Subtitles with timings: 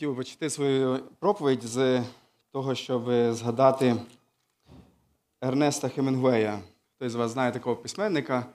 [0.00, 2.04] Хотів почати свою проповідь з
[2.52, 3.96] того, щоб згадати
[5.40, 6.60] Ернеста Хемінгуея.
[6.96, 8.46] Хтось з вас знає такого письменника,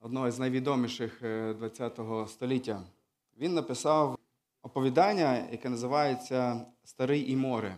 [0.00, 1.22] одного з найвідоміших
[1.78, 2.82] ХХ століття.
[3.38, 4.18] Він написав
[4.62, 7.76] оповідання, яке називається Старий і море.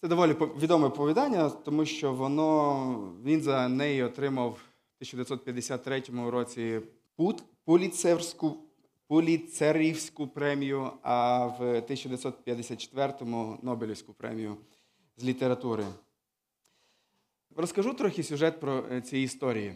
[0.00, 4.62] Це доволі відоме оповідання, тому що воно, він за неї отримав в
[4.98, 6.80] 1953 році
[7.64, 8.56] Пуліцерську
[9.10, 14.56] Пуліцерівську премію, а в 1954-му Нобелівську премію
[15.16, 15.84] з літератури.
[17.56, 19.74] Розкажу трохи сюжет про ці історії.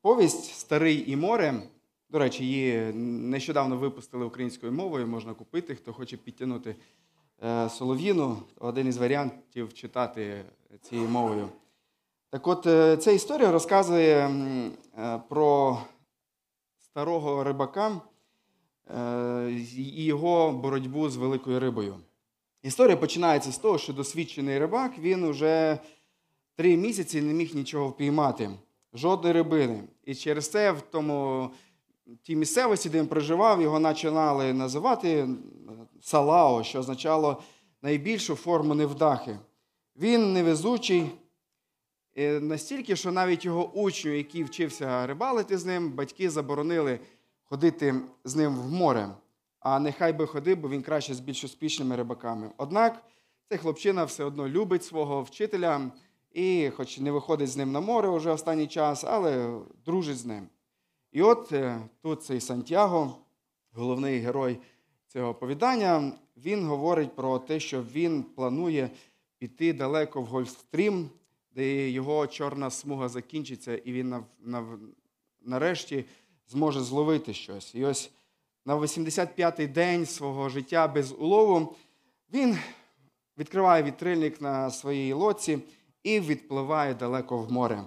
[0.00, 1.62] Повість Старий і море.
[2.10, 6.76] До речі, її нещодавно випустили українською мовою, можна купити, хто хоче підтягнути
[7.68, 10.44] Солов'їну, один із варіантів читати
[10.80, 11.48] цією мовою.
[12.30, 12.62] Так от,
[13.02, 14.30] ця історія розказує
[15.28, 15.78] про
[16.94, 18.00] старого рибака
[19.76, 21.96] і його боротьбу з великою рибою.
[22.62, 25.78] Історія починається з того, що досвідчений рибак він вже
[26.56, 28.50] три місяці не міг нічого впіймати,
[28.92, 29.84] жодної рибини.
[30.04, 31.50] І через це в тому
[32.22, 35.28] тій місцевості, де він проживав, його починали називати
[36.02, 37.42] салао, що означало
[37.82, 39.38] найбільшу форму невдахи.
[39.96, 41.10] Він невезучий.
[42.40, 47.00] Настільки, що навіть його учню, який вчився рибалити з ним, батьки заборонили
[47.44, 49.08] ходити з ним в море.
[49.60, 52.50] А нехай би ходив, бо він краще з більш успішними рибаками.
[52.56, 53.04] Однак
[53.48, 55.90] цей хлопчина все одно любить свого вчителя
[56.32, 60.48] і, хоч не виходить з ним на море вже останній час, але дружить з ним.
[61.12, 61.52] І от
[62.02, 63.16] тут цей Сантьяго,
[63.72, 64.58] головний герой
[65.08, 68.90] цього оповідання, він говорить про те, що він планує
[69.38, 71.10] піти далеко в Гольфстрім,
[71.54, 74.24] де його чорна смуга закінчиться, і він
[75.40, 76.04] нарешті
[76.48, 77.74] зможе зловити щось.
[77.74, 78.10] І ось
[78.64, 81.76] на 85-й день свого життя без улову
[82.32, 82.58] він
[83.38, 85.58] відкриває вітрильник на своїй лоці
[86.02, 87.84] і відпливає далеко в море,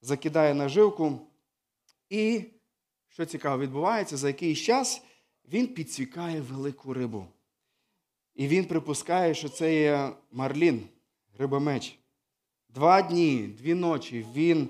[0.00, 1.18] закидає наживку.
[2.08, 2.44] І,
[3.08, 5.02] що цікаво, відбувається, за якийсь час
[5.52, 7.26] він підсвікає велику рибу.
[8.34, 10.88] І він припускає, що це є марлін,
[11.38, 11.99] рибомеч.
[12.74, 14.68] Два дні, дві ночі він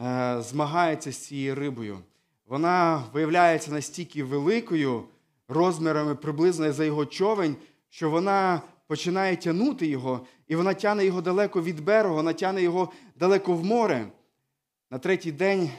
[0.00, 1.98] е, змагається з цією рибою.
[2.46, 5.04] Вона виявляється настільки великою,
[5.48, 7.56] розмірами приблизно за його човень,
[7.88, 12.92] що вона починає тягнути його, і вона тягне його далеко від берегу, вона тягне його
[13.16, 14.06] далеко в море.
[14.90, 15.70] На третій день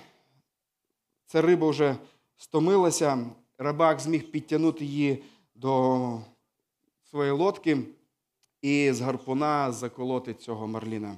[1.25, 1.95] ця риба вже
[2.37, 3.25] стомилася,
[3.57, 5.23] рибак зміг підтягнути її
[5.55, 6.19] до
[7.03, 7.77] своєї лодки
[8.61, 11.17] і з гарпуна заколоти цього марліна.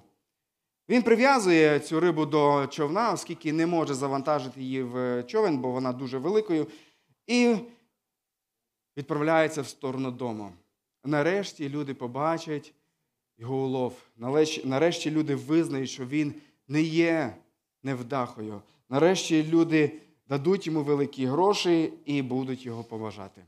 [0.90, 5.94] Він прив'язує цю рибу до човна, оскільки не може завантажити її в човен, бо вона
[5.94, 6.68] дуже великою,
[7.28, 7.56] і
[8.98, 10.52] відправляється в сторону дому.
[11.04, 12.74] Нарешті люди побачать
[13.38, 13.94] його улов.
[14.64, 16.34] Нарешті люди визнають, що він
[16.68, 17.36] не є
[17.84, 18.62] невдахою.
[18.90, 23.42] Нарешті люди дадуть йому великі гроші і будуть його поважати.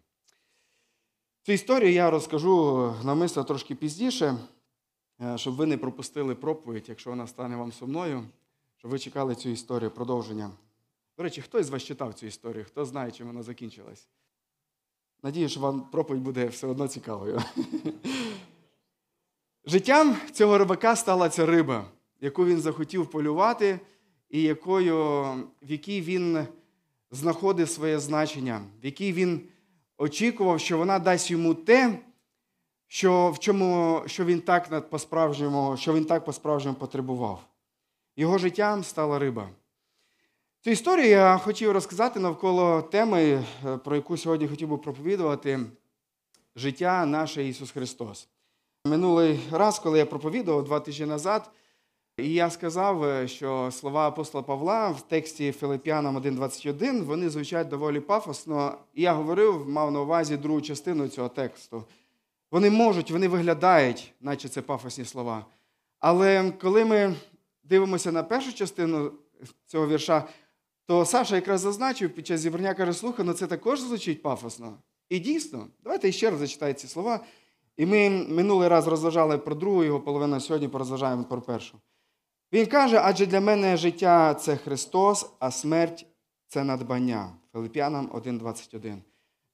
[1.43, 4.37] Цю історію я розкажу намисно трошки пізніше,
[5.35, 8.23] щоб ви не пропустили проповідь, якщо вона стане вам сумною,
[8.77, 10.51] щоб ви чекали цю історію продовження.
[11.17, 12.65] До речі, хто з вас читав цю історію?
[12.65, 14.07] Хто знає, чим вона закінчилась?
[15.23, 17.41] Надію, що вам проповідь буде все одно цікавою.
[19.65, 21.85] Життям цього рибака стала ця риба,
[22.21, 23.79] яку він захотів полювати,
[24.29, 24.97] і якою,
[25.61, 26.47] в якій він
[27.11, 29.41] знаходив своє значення, в якій він
[29.97, 31.99] очікував, що вона дасть йому те,
[32.91, 37.45] що в чому, що він так по-справжньому, що він так по-справжньому потребував.
[38.17, 39.49] Його життям стала риба.
[40.61, 43.43] Цю історію я хотів розказати навколо теми,
[43.83, 45.59] про яку сьогодні хотів би проповідувати
[46.55, 48.27] життя наше Ісус Христос.
[48.85, 51.51] Минулий раз, коли я проповідував два тижні назад,
[52.17, 58.77] і я сказав, що слова апостола Павла в тексті Филип'янам 1.21 вони звучать доволі пафосно.
[58.93, 61.83] І я говорив, мав на увазі другу частину цього тексту.
[62.51, 65.45] Вони можуть, вони виглядають, наче це пафосні слова.
[65.99, 67.15] Але коли ми
[67.63, 69.11] дивимося на першу частину
[69.65, 70.27] цього вірша,
[70.85, 74.77] то Саша якраз зазначив під час зібрання каже, слухай, ну це також звучить пафосно.
[75.09, 77.19] І дійсно, давайте ще раз зачитаю ці слова.
[77.77, 81.77] І ми минулий раз розважали про другу його половину, а сьогодні порозважаємо про першу.
[82.53, 86.05] Він каже, адже для мене життя це Христос, а смерть
[86.47, 87.31] це надбання.
[87.53, 88.97] Филип'янам 1,21.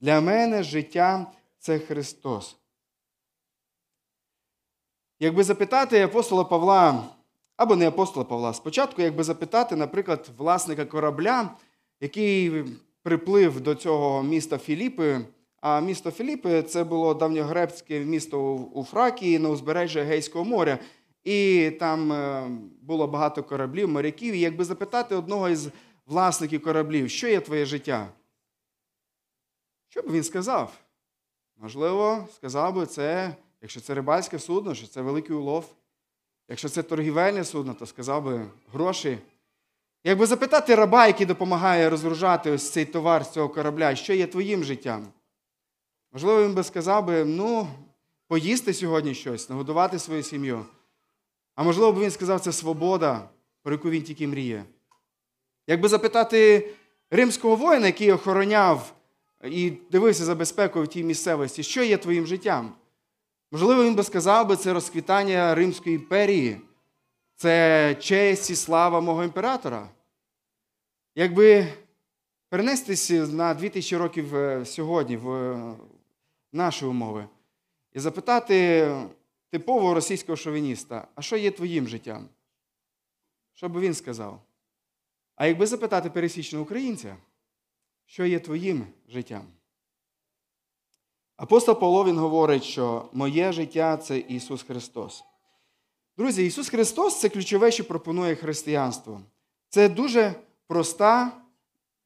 [0.02, 2.58] Для мене життя це Христос.
[5.20, 7.04] Якби запитати апостола Павла,
[7.58, 11.50] або не апостола Павла, спочатку, якби запитати, наприклад, власника корабля,
[12.02, 12.64] який
[13.04, 15.22] приплив до цього міста Філіпи,
[15.62, 20.80] А місто Філіпи це було давньогрецьке місто у Фракії на узбережжі Егейського моря.
[21.24, 22.48] І там е,
[22.82, 24.34] було багато кораблів, моряків.
[24.34, 25.70] І якби запитати одного із
[26.06, 28.08] власників кораблів, що є твоє життя?
[29.90, 30.74] Що б він сказав?
[31.58, 33.36] Можливо, сказав би це,
[33.66, 35.76] якщо це рибальське судно, що це великий улов.
[36.50, 39.18] Якщо це торгівельне судно, то сказав би гроші.
[40.04, 44.64] Якби запитати раба, який допомагає розгружати ось цей товар з цього корабля, що є твоїм
[44.64, 45.08] життям?
[46.12, 47.68] Можливо, він би сказав би, ну,
[48.28, 50.66] поїсти сьогодні щось, нагодувати свою сім'ю.
[51.56, 53.30] А можливо, б він сказав, це свобода,
[53.64, 54.66] про яку він тільки мріє.
[55.68, 56.70] Якби запитати
[57.12, 58.94] римського воїна, який охороняв
[59.44, 62.74] і дивився за безпекою в тій місцевості, що є твоїм життям?
[63.56, 66.62] Можливо, він би сказав би, це розквітання Римської імперії,
[67.36, 69.90] це честь і слава мого імператора.
[71.16, 71.68] Якби
[72.50, 75.56] перенестися на 2000 років е, сьогодні в
[76.52, 77.28] наші умови
[77.94, 78.88] і запитати
[79.50, 82.30] типового російського шовініста, а що є твоїм життям?
[83.54, 84.42] Що би він сказав?
[85.36, 87.18] А якби запитати пересічного українця,
[88.06, 89.55] що є твоїм життям?
[91.38, 95.24] Апостол Павло він говорить, що моє життя це Ісус Христос.
[96.18, 99.22] Друзі, Ісус Христос це ключове, що пропонує християнство.
[99.70, 100.34] Це дуже
[100.68, 101.32] проста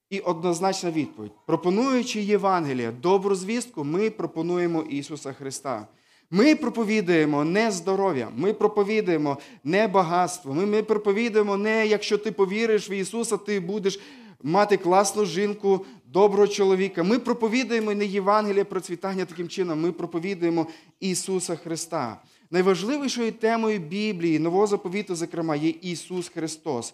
[0.09, 1.31] і однозначна відповідь.
[1.45, 5.87] Пропонуючи Євангелія, добру звістку, ми пропонуємо Ісуса Христа.
[6.31, 10.53] Ми проповідуємо не здоров'я, ми проповідуємо не багатство.
[10.53, 13.99] Ми, ми проповідуємо не якщо ти повіриш в Ісуса, ти будеш
[14.43, 17.03] мати класну жінку, доброго чоловіка.
[17.03, 20.67] Ми проповідуємо не Євангеліє процвітання таким чином, ми проповідуємо
[20.99, 22.21] Ісуса Христа.
[22.51, 26.93] Найважливішою темою Біблії, Нового заповіту, зокрема, є Ісус Христос.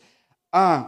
[0.51, 0.83] А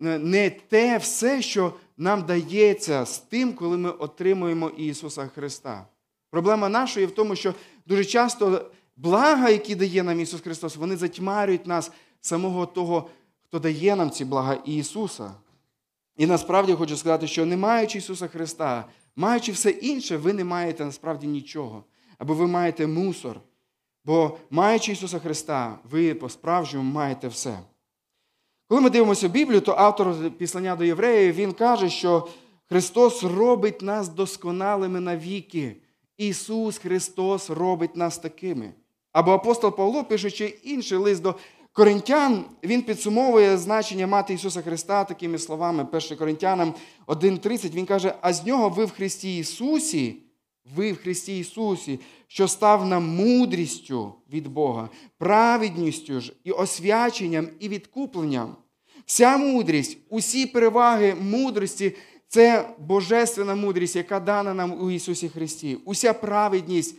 [0.00, 5.86] не те все, що нам дається з тим, коли ми отримуємо Ісуса Христа.
[6.30, 7.54] Проблема нашої в тому, що
[7.86, 11.90] дуже часто блага, які дає нам Ісус Христос, вони затьмарюють нас
[12.20, 13.10] самого того,
[13.42, 15.32] хто дає нам ці блага Ісуса.
[16.16, 18.84] І насправді хочу сказати, що не маючи Ісуса Христа,
[19.16, 21.84] маючи все інше, ви не маєте насправді нічого.
[22.18, 23.40] Або ви маєте мусор.
[24.04, 27.58] Бо маючи Ісуса Христа, ви по-справжньому маєте все.
[28.68, 32.28] Коли ми дивимося Біблію, то автор післання до євреїв він каже, що
[32.68, 35.76] Христос робить нас досконалими навіки.
[36.16, 38.72] Ісус Христос робить нас такими.
[39.12, 41.34] Або апостол Павло, пишучи інший лист до
[41.72, 46.74] Коринтян, він підсумовує значення мати Ісуса Христа такими словами, 1 Коринтянам
[47.06, 50.16] 1,30, він каже, а з нього ви в Христі Ісусі,
[50.76, 54.88] ви в Христі Ісусі, що став нам мудрістю від Бога,
[55.18, 58.56] праведністю ж і освяченням, і відкупленням.
[59.06, 61.96] Вся мудрість, усі переваги мудрості
[62.28, 65.78] це божественна мудрість, яка дана нам у Ісусі Христі.
[65.84, 66.96] Уся праведність,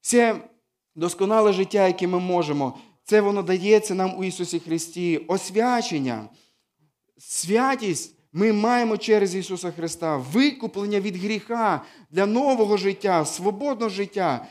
[0.00, 0.36] все
[0.94, 5.18] досконале життя, яке ми можемо, це воно дається нам у Ісусі Христі.
[5.28, 6.28] Освячення,
[7.18, 14.46] святість ми маємо через Ісуса Христа, викуплення від гріха для нового життя, свободного життя.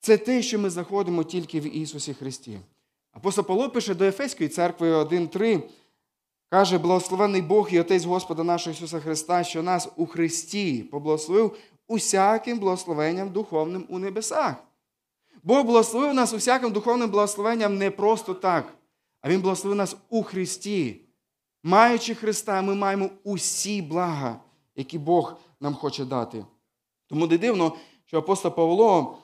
[0.00, 2.58] Це те, що ми знаходимо тільки в Ісусі Христі.
[3.12, 5.62] Апостол Павло пише до Ефеської церкви 1.3.
[6.50, 11.56] Каже, благословений Бог і Отець Господа нашого Ісуса Христа, що нас у Христі поблагословив
[11.88, 14.54] усяким благословенням духовним у небесах.
[15.42, 18.74] Бог благословив нас усяким духовним благословенням не просто так,
[19.20, 21.00] а Він благословив нас у Христі.
[21.62, 24.40] Маючи Христа, ми маємо усі блага,
[24.76, 26.44] які Бог нам хоче дати.
[27.06, 27.72] Тому не дивно,
[28.06, 29.18] що апостол Павло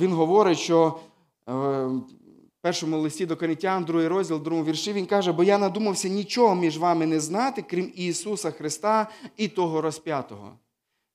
[0.00, 0.98] він говорить, що
[1.46, 6.54] в першому листі до Коринтян, другий розділ, другому вірші, він каже, бо я надумався нічого
[6.54, 10.52] між вами не знати, крім Ісуса Христа і того розп'ятого.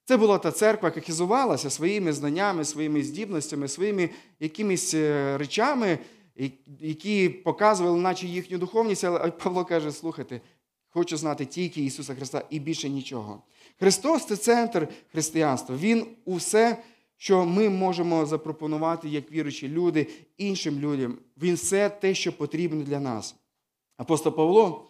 [0.06, 4.10] Це була та церква, яка хизувалася своїми знаннями, своїми здібностями, своїми
[4.40, 4.94] якимись
[5.36, 6.00] речами,
[6.80, 9.04] які показували, наче їхню духовність.
[9.04, 10.42] Але Павло каже: слухайте,
[10.90, 13.44] хочу знати тільки Ісуса Христа і більше нічого.
[13.80, 15.76] Христос це центр християнства.
[15.76, 16.84] Він усе,
[17.18, 20.08] що ми можемо запропонувати як віруючі люди
[20.38, 21.18] іншим людям.
[21.42, 23.36] Він все те, що потрібно для нас.
[23.98, 24.88] Апостол Павло,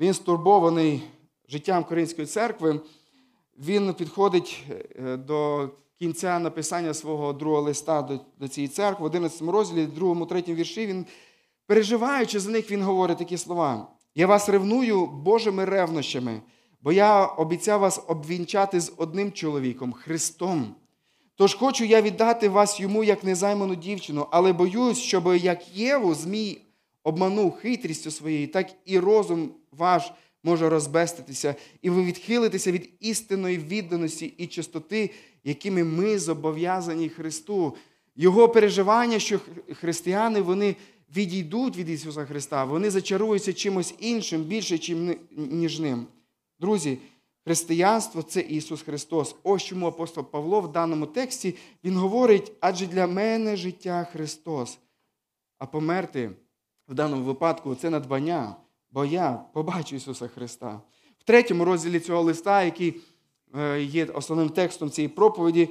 [0.00, 1.02] він стурбований
[1.48, 2.80] життям Коринської церкви
[3.58, 4.62] він підходить
[5.18, 5.68] до
[5.98, 10.86] кінця написання свого другого листа до, до цієї церкви, в 11 розділі, 2, 3 вірші,
[10.86, 11.06] він,
[11.66, 16.40] переживаючи за них, він говорить такі слова: Я вас ревную Божими ревнощами,
[16.80, 20.74] бо я обіцяв вас обвінчати з одним чоловіком, Христом.
[21.36, 26.58] Тож хочу я віддати вас йому як незайману дівчину, але боюсь, щоб як Єву Змій
[27.02, 30.12] обманув хитрістю своєю, так і розум ваш
[30.44, 35.10] може розбеститися, і ви відхилитеся від істинної відданості і чистоти,
[35.44, 37.76] якими ми зобов'язані Христу.
[38.16, 39.40] Його переживання, що
[39.72, 40.76] християни вони
[41.16, 44.96] відійдуть від Ісуса Христа, вони зачаруються чимось іншим, більше,
[45.36, 46.06] ніж ним.
[46.60, 46.98] Друзі,
[47.44, 49.36] християнство це Ісус Христос.
[49.42, 54.78] Ось чому апостол Павло в даному тексті Він говорить, адже для мене життя Христос.
[55.58, 56.30] А померти
[56.88, 58.56] в даному випадку це надбання,
[58.94, 60.80] бо я побачу Ісуса Христа.
[61.18, 63.00] В третьому розділі цього листа, який
[63.58, 65.68] е, є основним текстом цієї проповіді,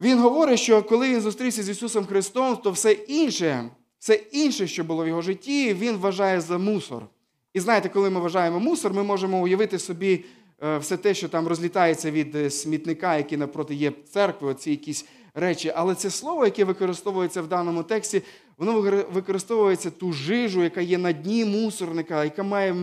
[0.00, 4.84] він говорить, що коли він зустрівся з Ісусом Христом, то все інше, все інше, що
[4.84, 7.06] було в його житті, він вважає за мусор.
[7.54, 10.24] І знаєте, коли ми вважаємо мусор, ми можемо уявити собі
[10.62, 15.06] е, все те, що там розлітається від е, смітника, який напроти є церкви, оці якісь
[15.36, 15.72] речі.
[15.76, 18.22] Але це слово, яке використовується в даному тексті,
[18.58, 18.80] воно
[19.12, 22.74] використовується ту жижу, яка є на дні мусорника, яка має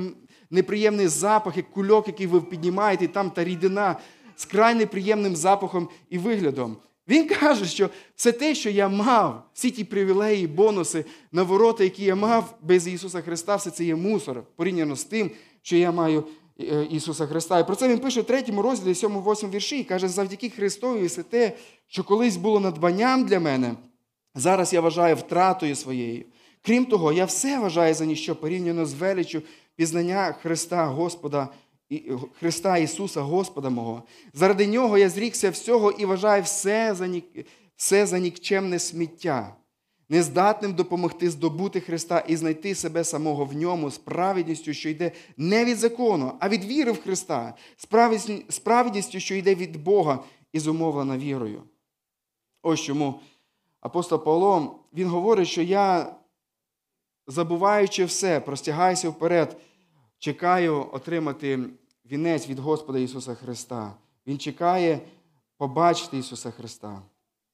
[0.49, 3.95] неприємний запах, як кульок, який ви піднімаєте, і там та рідина
[4.35, 6.77] з край неприємним запахом і виглядом.
[7.07, 12.15] Він каже, що все те, що я мав, всі ті привілеї, бонуси, навороти, які я
[12.15, 15.31] мав без Ісуса Христа, все це є мусор порівняно з тим,
[15.61, 16.23] що я маю
[16.89, 17.59] Ісуса Христа.
[17.59, 21.23] І про це він пише в третьому розділі, 7-8 вірші, і каже, завдяки Христові все
[21.23, 21.51] те,
[21.87, 23.75] що колись було надбанням для мене,
[24.35, 26.25] зараз я вважаю втратою своєю.
[26.61, 29.41] Крім того, я все вважаю за ніщо порівняно з величчю
[29.75, 31.49] пізнання Христа Господа
[32.39, 34.03] Христа Ісуса, Господа мого.
[34.33, 37.25] Заради Нього я зрікся всього і вважаю все за, нік...
[37.75, 39.55] все за нікчемне сміття,
[40.13, 43.97] нездатним допомогти здобути Христа і знайти себе самого в ньому з
[44.73, 47.85] що йде не від закону, а від віри в Христа, з
[49.19, 51.63] що йде від Бога і зумовлена вірою.
[52.61, 53.19] Ось чому
[53.81, 56.15] апостол Павло, він говорить, що я,
[57.27, 59.57] забуваючи все, простягаюся вперед
[60.19, 61.59] чекаю отримати
[62.11, 63.93] вінець від Господа Ісуса Христа.
[64.27, 64.99] Він чекає
[65.57, 67.01] побачити Ісуса Христа.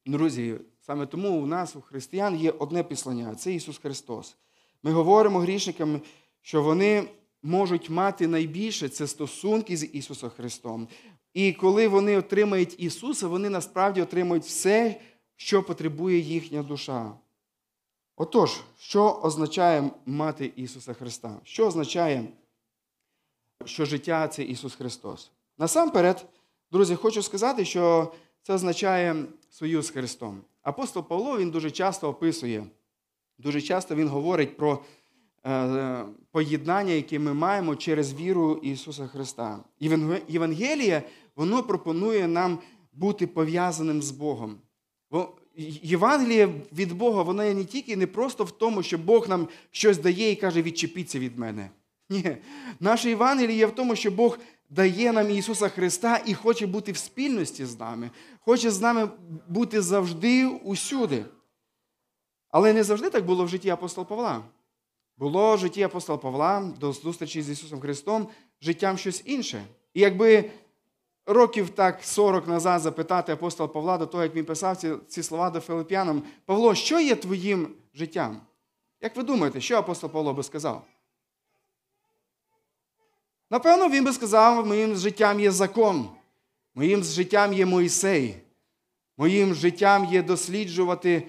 [0.05, 0.55] Друзі,
[0.89, 4.35] саме тому у нас, у християн, є одне післання це Ісус Христос.
[4.83, 6.01] Ми говоримо грішникам,
[6.41, 7.09] що вони
[7.43, 10.87] можуть мати найбільше це стосунки з Ісусом Христом.
[11.33, 15.01] І коли вони отримають Ісуса, вони насправді отримують все,
[15.35, 17.11] що потребує їхня душа.
[18.15, 21.39] Отож, що означає мати Ісуса Христа?
[21.43, 22.27] Що означає
[23.65, 25.31] що життя це Ісус Христос.
[25.57, 26.25] Насамперед,
[26.71, 30.41] друзі, хочу сказати, що це означає союз з Христом.
[30.61, 32.63] Апостол Павло він дуже часто описує,
[33.37, 34.83] дуже часто він говорить про
[35.45, 39.63] е, поєднання, яке ми маємо через віру Ісуса Христа.
[40.27, 41.03] Євангеліє
[41.35, 42.59] воно пропонує нам
[42.93, 44.57] бути пов'язаним з Богом.
[45.83, 49.97] Євангеліє від Бога, воно є не тільки не просто в тому, що Бог нам щось
[49.97, 51.69] дає і каже, відчепіться від мене.
[52.09, 52.37] Ні.
[52.79, 54.37] Наше Євангеліє є в тому, що Бог
[54.69, 59.09] дає нам Ісуса Христа і хоче бути в спільності з нами, хоче з нами
[59.47, 61.25] бути завжди усюди.
[62.49, 64.43] Але не завжди так було в житті апостола Павла.
[65.17, 68.27] Було в житті апостола Павла до зустрічі з Ісусом Христом
[68.61, 69.63] життям щось інше.
[69.93, 70.51] І якби
[71.25, 75.49] років так 40 назад запитати апостола Павла до того, як він писав ці, ці слова
[75.49, 78.41] до Филип'янам, Павло, що є твоїм життям?
[79.01, 80.85] Як ви думаєте, що апостол Павло би сказав?
[83.49, 86.09] Напевно, він би сказав, моїм життям є закон,
[86.75, 88.35] моїм життям є Моїсей,
[89.17, 91.27] моїм життям є досліджувати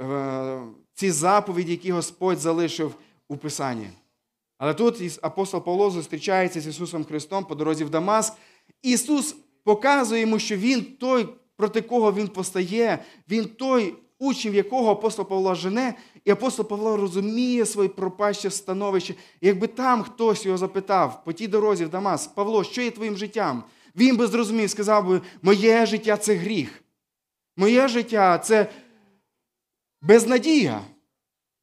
[0.00, 0.62] е,
[0.94, 2.94] ці заповіді, які Господь залишив
[3.28, 3.88] у Писанні.
[4.58, 8.32] Але тут апостол Павло зустрічається з Ісусом Христом по дорозі в Дамаск.
[8.82, 15.28] Ісус показує йому, що Він той, проти кого Він постає, Він той учень, якого апостол
[15.28, 15.94] Павло жене,
[16.24, 19.14] і апостол Павло розуміє своє пропаще становище.
[19.40, 23.16] І якби там хтось його запитав по тій дорозі в Дамас, Павло, що є твоїм
[23.16, 23.64] життям?
[23.96, 26.82] Він би зрозумів, сказав би, моє життя це гріх.
[27.56, 28.70] Моє життя це
[30.02, 30.80] безнадія.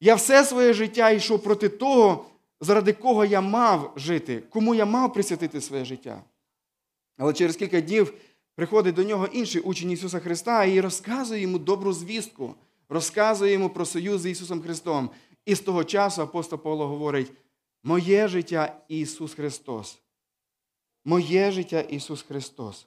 [0.00, 2.26] Я все своє життя йшов проти того,
[2.60, 6.22] заради кого я мав жити, кому я мав присвятити своє життя.
[7.18, 8.14] Але через кілька днів
[8.54, 12.54] приходить до нього інший учень Ісуса Христа і розказує йому добру звістку
[12.90, 15.10] розказує йому про союз з Ісусом Христом.
[15.44, 17.32] І з того часу апостол Павло говорить:
[17.82, 20.02] Моє життя Ісус Христос.
[21.04, 22.86] Моє життя Ісус Христос.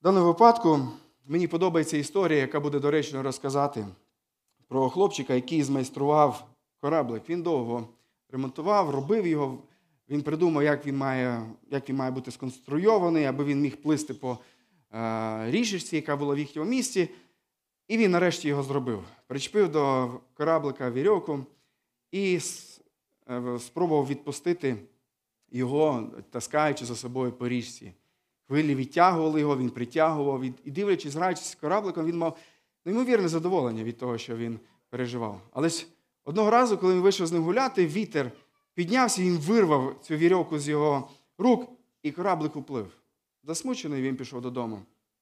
[0.00, 0.88] В даному випадку
[1.26, 3.86] мені подобається історія, яка буде доречно розказати
[4.68, 6.48] про хлопчика, який змайстрував
[6.80, 7.28] кораблик.
[7.28, 7.88] Він довго
[8.28, 9.58] ремонтував, робив його.
[10.08, 14.38] Він придумав, як він має як він має бути сконструйований, аби він міг плисти по
[15.50, 17.08] річечці, яка була в їхньому місті,
[17.88, 19.04] і він нарешті його зробив.
[19.26, 21.46] Причепив до кораблика вірьовку
[22.12, 22.40] і
[23.30, 24.76] е, спробував відпустити
[25.50, 27.92] його, таскаючи за собою по річці.
[28.46, 32.38] Хвилі відтягували його, він притягував, і і дивлячись, граючись з корабликом, він мав
[32.84, 35.40] неймовірне задоволення від того, що він переживав.
[35.52, 35.70] Але
[36.24, 38.32] одного разу, коли він вийшов з ним гуляти, вітер
[38.74, 41.70] піднявся, він вирвав цю вірьовку з його рук,
[42.02, 42.97] і кораблик уплив.
[43.48, 44.80] Засмучений він пішов додому.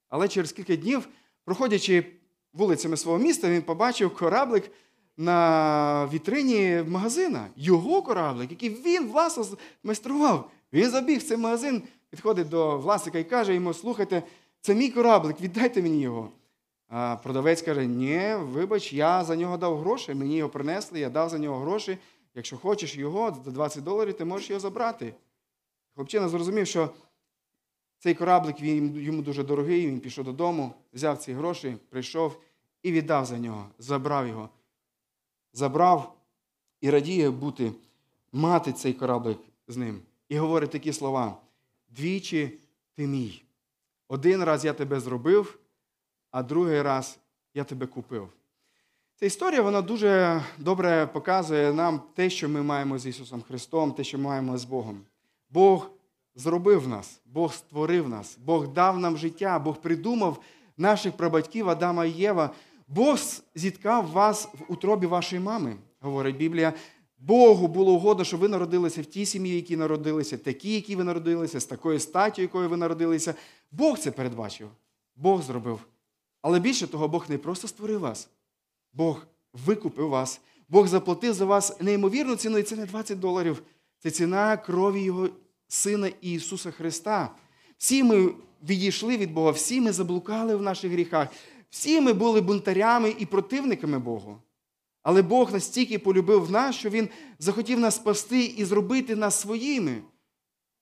[0.08, 1.08] Але через кілька днів,
[1.44, 2.04] проходячи
[2.52, 4.70] вулицями свого міста, він побачив кораблик
[5.16, 7.46] на вітрині магазина.
[7.56, 9.46] Його кораблик, який він власно
[9.82, 10.50] майстрував.
[10.72, 14.22] Він забіг в цей магазин, підходить до власника і каже йому: слухайте,
[14.60, 16.30] це мій кораблик, віддайте мені його.
[16.88, 21.28] А продавець каже: Ні, вибач, я за нього дав гроші, мені його принесли, я дав
[21.28, 21.98] за нього гроші.
[22.34, 25.14] Якщо хочеш його, за 20 доларів ти можеш його забрати.
[25.94, 26.90] Хлопчина зрозумів, що
[27.98, 32.40] цей кораблик він, йому дуже дорогий, він пішов додому, взяв ці гроші, прийшов
[32.82, 34.48] і віддав за нього, забрав його.
[35.52, 36.16] Забрав
[36.80, 37.72] і радіє бути,
[38.32, 39.38] мати цей кораблик
[39.68, 40.00] з ним.
[40.28, 41.36] І говорить такі слова:
[41.88, 42.58] двічі
[42.94, 43.42] ти мій.
[44.08, 45.58] Один раз я тебе зробив,
[46.30, 47.18] а другий раз
[47.54, 48.28] я тебе купив.
[49.14, 54.04] Ця історія вона дуже добре показує нам те, що ми маємо з Ісусом Христом, те,
[54.04, 55.00] що ми маємо з Богом.
[55.50, 55.90] Бог
[56.36, 60.40] зробив нас, Бог створив нас, Бог дав нам життя, Бог придумав
[60.76, 62.50] наших прабатьків Адама і Єва.
[62.88, 63.18] Бог
[63.54, 66.72] зіткав вас в утробі вашої мами, говорить Біблія.
[67.18, 71.60] Богу було угодно, щоб ви народилися в тій сім'ї, які народилися, такі, які ви народилися,
[71.60, 73.34] з такою статтю, якою ви народилися.
[73.70, 74.68] Бог це передбачив.
[75.16, 75.80] Бог зробив.
[76.42, 78.28] Але більше того, Бог не просто створив вас,
[78.92, 83.62] Бог викупив вас, Бог заплатив за вас неймовірну ціну, і це не 20 доларів.
[83.98, 85.28] Це ціна крові Його
[85.68, 87.34] Сина Ісуса Христа.
[87.78, 88.34] Всі ми
[88.68, 91.28] відійшли від Бога, всі ми заблукали в наших гріхах,
[91.70, 94.38] всі ми були бунтарями і противниками Богу.
[95.02, 97.08] Але Бог настільки полюбив нас, що Він
[97.38, 100.02] захотів нас спасти і зробити нас своїми.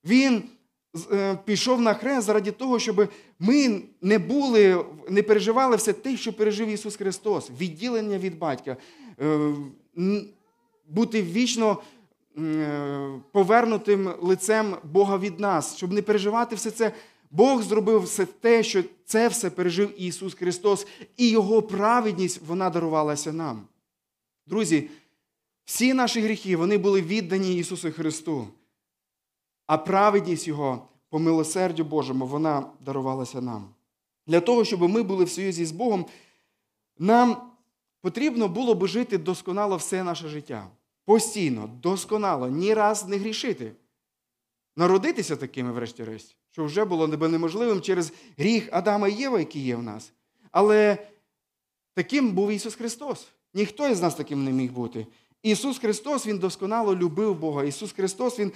[0.05, 0.43] Він
[1.13, 6.33] е, пішов на хрест заради того, щоб ми не були, не переживали все те, що
[6.33, 8.77] пережив Ісус Христос, відділення від батька,
[9.21, 9.55] е,
[10.89, 11.83] бути вічно
[13.33, 16.93] повернутим лицем Бога від нас, щоб не переживати все це.
[17.31, 23.33] Бог зробив все те, що це все пережив Ісус Христос, і Його праведність вона дарувалася
[23.33, 23.67] нам.
[24.47, 24.91] Друзі,
[25.65, 28.47] всі наші гріхи вони були віддані Ісусу Христу,
[29.67, 33.69] а праведність Його по милосердю Божому вона дарувалася нам.
[34.27, 36.07] Для того, щоб ми були в союзі з Богом,
[36.99, 37.51] нам
[38.01, 40.69] потрібно було би жити досконало все наше життя.
[41.05, 43.73] Постійно, досконало, ні раз не грішити.
[44.77, 49.83] Народитися такими, врешті-решт, що вже було неможливим через гріх Адама і Єва, який є в
[49.83, 50.13] нас.
[50.51, 50.99] Але
[51.95, 53.27] таким був Ісус Христос.
[53.55, 55.07] Ніхто із нас таким не міг бути.
[55.43, 57.65] Ісус Христос Він досконало любив Бога.
[57.65, 58.53] Ісус Христос Він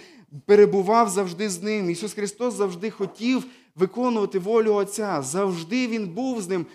[0.47, 1.91] перебував завжди з Ним.
[1.91, 5.23] Ісус Христос завжди хотів виконувати волю Отця.
[5.23, 6.67] Завжди Він був з ним.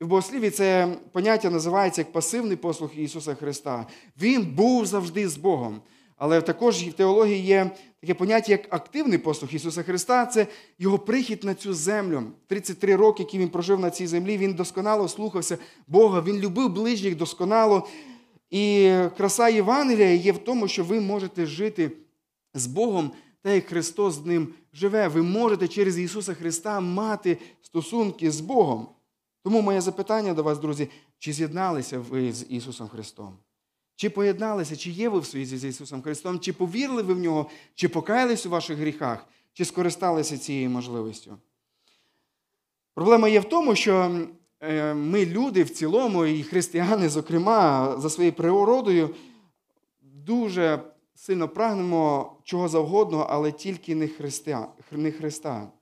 [0.00, 3.86] В Богосліві це поняття називається як пасивний послуг Ісуса Христа.
[4.20, 5.80] Він був завжди з Богом.
[6.16, 10.46] Але також в теології є таке поняття, як активний послуг Ісуса Христа це
[10.78, 12.22] Його прихід на цю землю.
[12.46, 17.16] 33 роки, які Він прожив на цій землі, Він досконало слухався Бога, Він любив ближніх
[17.16, 17.88] досконало.
[18.50, 21.90] І краса Євангелія є в тому, що ви можете жити
[22.54, 23.10] з Богом,
[23.42, 25.08] так як Христос з Ним живе.
[25.08, 28.88] Ви можете через Ісуса Христа мати стосунки з Богом.
[29.42, 33.38] Тому моє запитання до вас, друзі, чи з'єдналися ви з Ісусом Христом?
[33.96, 37.50] Чи поєдналися, чи є ви в союзі з Ісусом Христом, чи повірили ви в Нього,
[37.74, 41.38] чи покаялись у ваших гріхах, чи скористалися цією можливістю?
[42.94, 44.26] Проблема є в тому, що
[44.60, 49.14] е, ми, люди в цілому, і християни, зокрема, за своєю природою,
[50.00, 50.82] дуже
[51.14, 55.72] сильно прагнемо чого завгодно, але тільки не Христа.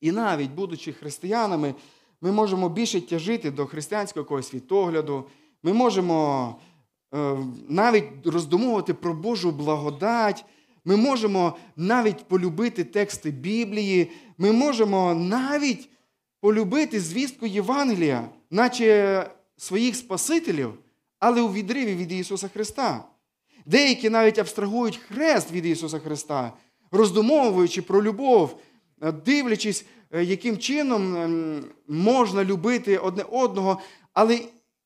[0.00, 1.74] І навіть, будучи християнами,
[2.22, 5.24] ми можемо більше тяжити до християнського якогось світогляду,
[5.62, 6.56] ми можемо.
[7.14, 7.36] Е,
[7.68, 10.44] навіть роздумувати про Божу благодать.
[10.84, 15.88] Ми можемо навіть полюбити тексти Біблії, ми можемо навіть
[16.40, 20.74] полюбити звістку Євангелія, наче своїх Спасителів,
[21.18, 23.04] але у відриві від Ісуса Христа.
[23.66, 26.52] Деякі навіть абстрагують хрест від Ісуса Христа,
[26.90, 28.60] роздумовуючи про любов,
[29.02, 29.84] е, дивлячись,
[30.20, 33.78] яким чином ем, можна любити одне одного,
[34.12, 34.40] але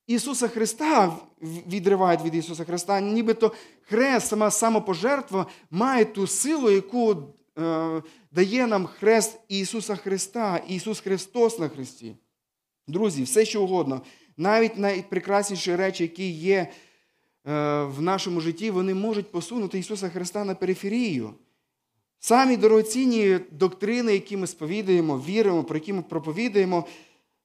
[0.06, 7.16] Ісуса Христа відривають від Ісуса Христа, нібито хрест, сама самопожертва має ту силу, яку
[7.58, 12.16] е, дає нам хрест Ісуса Христа, Ісус Христос на Христі.
[12.88, 14.00] Друзі, все що угодно,
[14.36, 16.68] навіть найпрекрасніші речі, які є
[17.84, 21.34] в нашому житті, вони можуть посунути Ісуса Христа на периферію.
[22.20, 26.86] Самі дорогоцінні доктрини, які ми сповідуємо, віримо, про які ми проповідуємо,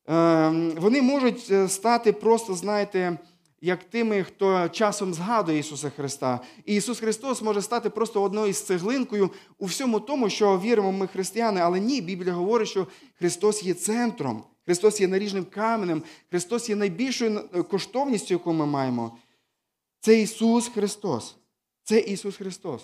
[0.10, 3.17] е, вони можуть е, стати просто, знаєте,
[3.62, 6.39] як тими, хто часом згадує Ісуса Христа.
[6.65, 11.07] І Ісус Христос може стати просто одною з цеглинкою у всьому тому, що віримо ми
[11.07, 11.62] християни.
[11.62, 12.88] Але ні, Біблія говорить, що
[13.19, 19.17] Христос є центром, Христос є наріжним каменем, Христос є найбільшою коштовністю, яку ми маємо.
[19.99, 21.36] Це Ісус Христос.
[21.84, 22.81] Це Ісус Христос.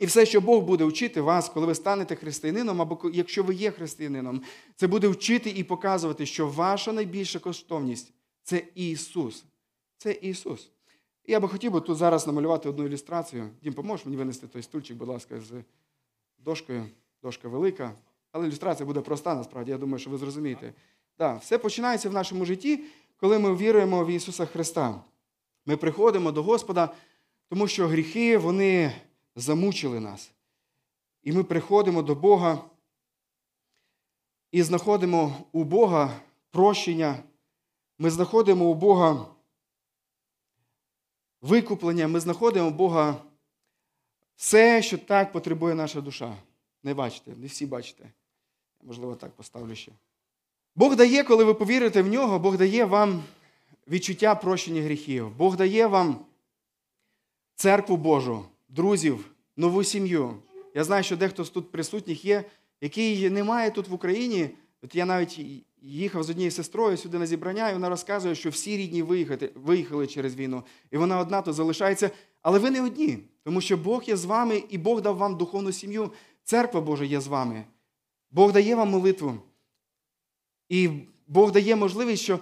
[0.00, 3.70] І все, що Бог буде вчити вас, коли ви станете християнином, або якщо ви є
[3.70, 4.42] християнином,
[4.76, 9.44] це буде вчити і показувати, що ваша найбільша коштовність це Ісус.
[9.98, 10.70] Це Ісус.
[11.24, 13.48] І я би хотів би тут зараз намалювати одну ілюстрацію.
[13.62, 15.52] Дім, поможеш мені винести той стульчик, будь ласка, з
[16.38, 16.86] дошкою.
[17.22, 17.92] Дошка велика.
[18.32, 20.72] Але ілюстрація буде проста, насправді, я думаю, що ви зрозумієте.
[21.18, 22.84] Да, все починається в нашому житті,
[23.16, 25.00] коли ми віруємо в Ісуса Христа.
[25.66, 26.94] Ми приходимо до Господа,
[27.48, 28.92] тому що гріхи, вони
[29.40, 30.30] замучили нас.
[31.22, 32.64] І ми приходимо до Бога
[34.52, 37.22] і знаходимо у Бога прощення.
[37.98, 39.26] Ми знаходимо у Бога
[41.40, 43.22] викуплення, ми знаходимо у Бога
[44.36, 46.36] все, що так потребує наша душа.
[46.82, 48.10] Не бачите, не всі бачите.
[48.82, 49.92] Можливо, так поставлю ще.
[50.74, 53.22] Бог дає, коли ви повірите в нього, Бог дає вам
[53.88, 55.36] відчуття прощення гріхів.
[55.36, 56.24] Бог дає вам
[57.54, 59.29] церкву Божу, друзів,
[59.60, 60.34] нову сім'ю.
[60.74, 62.44] Я знаю, що дехто з тут присутніх є,
[62.80, 64.50] який немає тут в Україні.
[64.82, 65.40] От я навіть
[65.82, 70.06] їхав з однією сестрою сюди на зібрання, і вона розказує, що всі рідні виїхали, виїхали
[70.06, 72.10] через війну, і вона одна тут залишається.
[72.42, 75.72] Але ви не одні, тому що Бог є з вами, і Бог дав вам духовну
[75.72, 76.12] сім'ю.
[76.44, 77.64] Церква Божа є з вами.
[78.30, 79.34] Бог дає вам молитву.
[80.68, 80.88] І
[81.26, 82.38] Бог дає можливість, що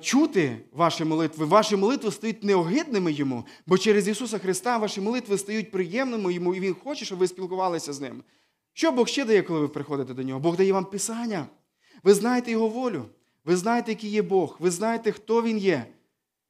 [0.00, 1.46] чути ваші молитви.
[1.46, 6.60] Ваші молитви стають неогидними йому, бо через Ісуса Христа ваші молитви стають приємними йому, і
[6.60, 8.22] Він хоче, щоб ви спілкувалися з ним.
[8.72, 10.40] Що Бог ще дає, коли ви приходите до нього?
[10.40, 11.46] Бог дає вам Писання.
[12.02, 13.04] Ви знаєте Його волю,
[13.44, 15.86] ви знаєте, який є Бог, ви знаєте, хто Він є.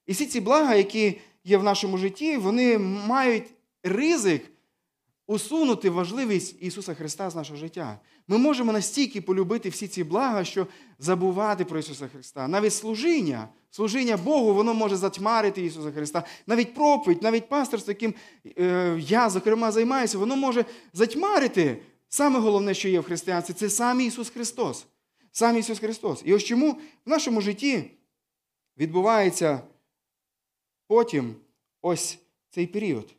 [0.07, 4.51] І всі ці блага, які є в нашому житті, вони мають ризик
[5.27, 7.99] усунути важливість Ісуса Христа з нашого життя.
[8.29, 10.67] Ми можемо настільки полюбити всі ці блага, що
[10.99, 12.49] забувати про Ісуса Христа.
[12.49, 16.25] Навіть служіння, служіння Богу, воно може затьмарити Ісуса Христа.
[16.47, 18.15] Навіть проповідь, навіть пасторство, яким
[18.59, 21.83] е, я, зокрема, займаюся, воно може затьмарити.
[22.09, 24.87] Саме головне, що є в християнстві, це сам Ісус Христос.
[25.33, 26.23] Сам Ісус Христос.
[26.25, 26.73] І ось чому
[27.07, 27.91] в нашому житті
[28.79, 29.61] відбувається
[30.87, 31.35] потім
[31.83, 32.19] ось
[32.51, 33.15] цей період.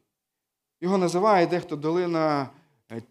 [0.82, 2.50] Його називає дехто долина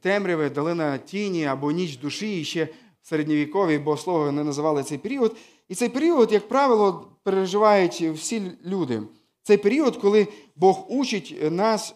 [0.00, 2.68] темряви, долина тіні або ніч душі, і ще
[3.02, 5.36] середньовікові богослови не називали цей період.
[5.68, 9.02] І цей період, як правило, переживають всі люди.
[9.42, 11.94] Цей період, коли Бог учить нас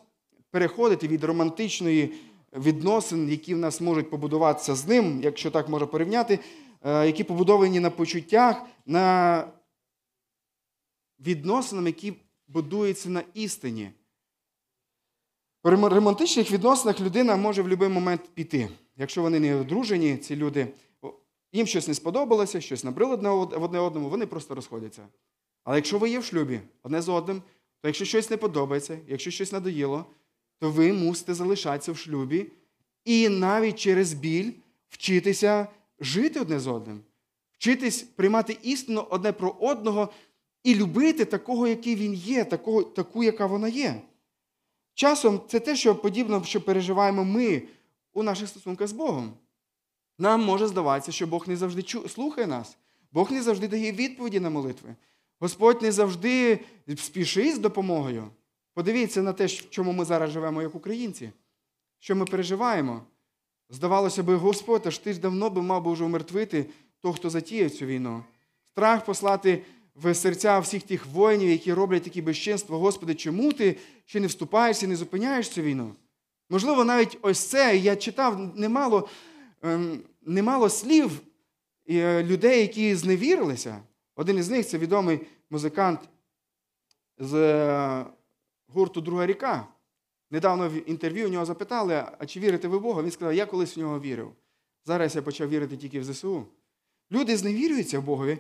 [0.50, 2.12] переходити від романтичної
[2.52, 6.38] відносин, які в нас можуть побудуватися з ним, якщо так можна порівняти,
[6.84, 9.44] які побудовані на почуттях, на
[11.20, 12.12] відносинам, які
[12.48, 13.90] будуються на істині.
[15.66, 18.68] В романтичних відносинах людина може в будь-який момент піти.
[18.96, 20.68] Якщо вони не одружені, ці люди,
[21.52, 25.08] їм щось не сподобалося, щось набрили одне одному, вони просто розходяться.
[25.64, 27.42] Але якщо ви є в шлюбі одне з одним,
[27.80, 30.06] то якщо щось не подобається, якщо щось надоїло,
[30.58, 32.46] то ви мусите залишатися в шлюбі
[33.04, 34.52] і навіть через біль
[34.88, 35.66] вчитися
[36.00, 37.00] жити одне з одним,
[37.50, 40.08] вчитись приймати істину одне про одного
[40.64, 44.02] і любити такого, який він є, такого, таку, яка вона є.
[44.96, 47.62] Часом це те, що подібно, що переживаємо ми
[48.12, 49.32] у наших стосунках з Богом.
[50.18, 52.76] Нам може здаватися, що Бог не завжди слухає нас,
[53.12, 54.94] Бог не завжди дає відповіді на молитви.
[55.40, 56.60] Господь не завжди
[56.96, 58.30] спішить з допомогою.
[58.74, 61.30] Подивіться на те, в чому ми зараз живемо, як українці,
[61.98, 63.02] що ми переживаємо.
[63.70, 66.66] Здавалося б, Господь, аж ти ж давно би мав би вже умертвити
[67.00, 68.24] того, хто затіяв цю війну.
[68.64, 69.62] Страх послати
[69.96, 72.78] в серця всіх тих воїнів, які роблять такі безчинства.
[72.78, 75.94] Господи, чому ти ще не вступаєшся, не зупиняєш цю війну?
[76.50, 79.08] Можливо, навіть ось це, я читав немало
[79.62, 81.20] ем, немало слів
[81.90, 83.82] е, людей, які зневірилися.
[84.16, 86.00] Один із них це відомий музикант
[87.18, 88.06] з е,
[88.68, 89.68] гурту Друга ріка.
[90.30, 93.02] Недавно в інтерв'ю у нього запитали, а чи вірите ви в Бога?
[93.02, 94.32] Він сказав, я колись в нього вірив.
[94.84, 96.46] Зараз я почав вірити тільки в ЗСУ.
[97.12, 98.38] Люди зневірюються в Богові,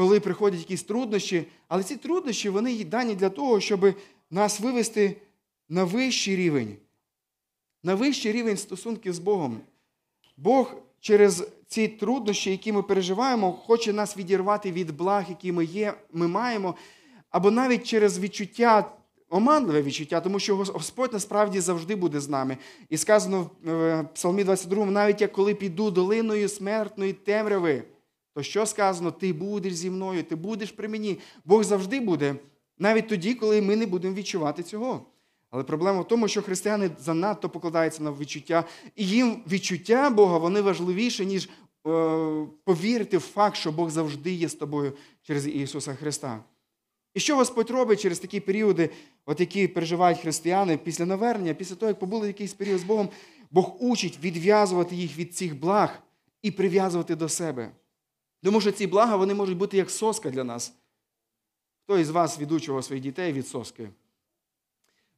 [0.00, 3.94] коли приходять якісь труднощі, але ці труднощі вони дані для того, щоб
[4.30, 5.16] нас вивести
[5.68, 6.76] на вищий рівень,
[7.82, 9.60] на вищий рівень стосунків з Богом.
[10.36, 15.94] Бог через ці труднощі, які ми переживаємо, хоче нас відірвати від благ, які ми є,
[16.12, 16.74] ми маємо,
[17.30, 18.92] або навіть через відчуття
[19.30, 22.56] оманливе відчуття, тому що Господь насправді завжди буде з нами.
[22.88, 27.82] І сказано в е, Псалмі 22, навіть як коли піду долиною смертної темряви,
[28.34, 29.10] то що сказано?
[29.10, 31.18] Ти будеш зі мною, ти будеш при мені.
[31.44, 32.36] Бог завжди буде,
[32.78, 35.06] навіть тоді, коли ми не будемо відчувати цього.
[35.50, 38.64] Але проблема в тому, що християни занадто покладаються на відчуття,
[38.96, 41.50] і їм відчуття Бога вони важливіше, ніж е,
[42.64, 46.44] повірити в факт, що Бог завжди є з тобою через Ісуса Христа.
[47.14, 48.90] І що Господь робить через такі періоди,
[49.26, 53.08] от які переживають християни після навернення, після того, як побули якийсь період з Богом,
[53.50, 56.02] Бог учить відв'язувати їх від цих благ
[56.42, 57.70] і прив'язувати до себе.
[58.42, 60.72] Тому що ці блага вони можуть бути як соска для нас.
[61.84, 63.88] Хто із вас відучував своїх дітей від соски?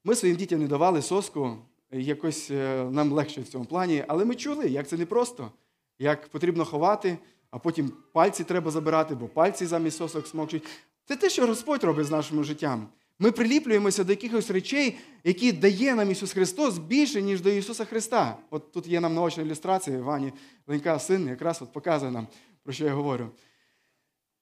[0.04, 1.58] Ми своїм дітям не давали соску,
[1.90, 5.50] якось е, нам легше в цьому плані, але ми чули, як це непросто,
[5.98, 7.18] як потрібно ховати,
[7.50, 10.66] а потім пальці треба забирати, бо пальці замість сосок смокчуть.
[11.04, 12.88] Це те, що Господь робить з нашим життям.
[13.18, 18.36] Ми приліплюємося до якихось речей, які дає нам Ісус Христос більше, ніж до Ісуса Христа.
[18.50, 20.32] От тут є нам наочна ілюстрація, Вані
[20.66, 22.26] Ленька, син, якраз от показує нам,
[22.64, 23.30] про що я говорю.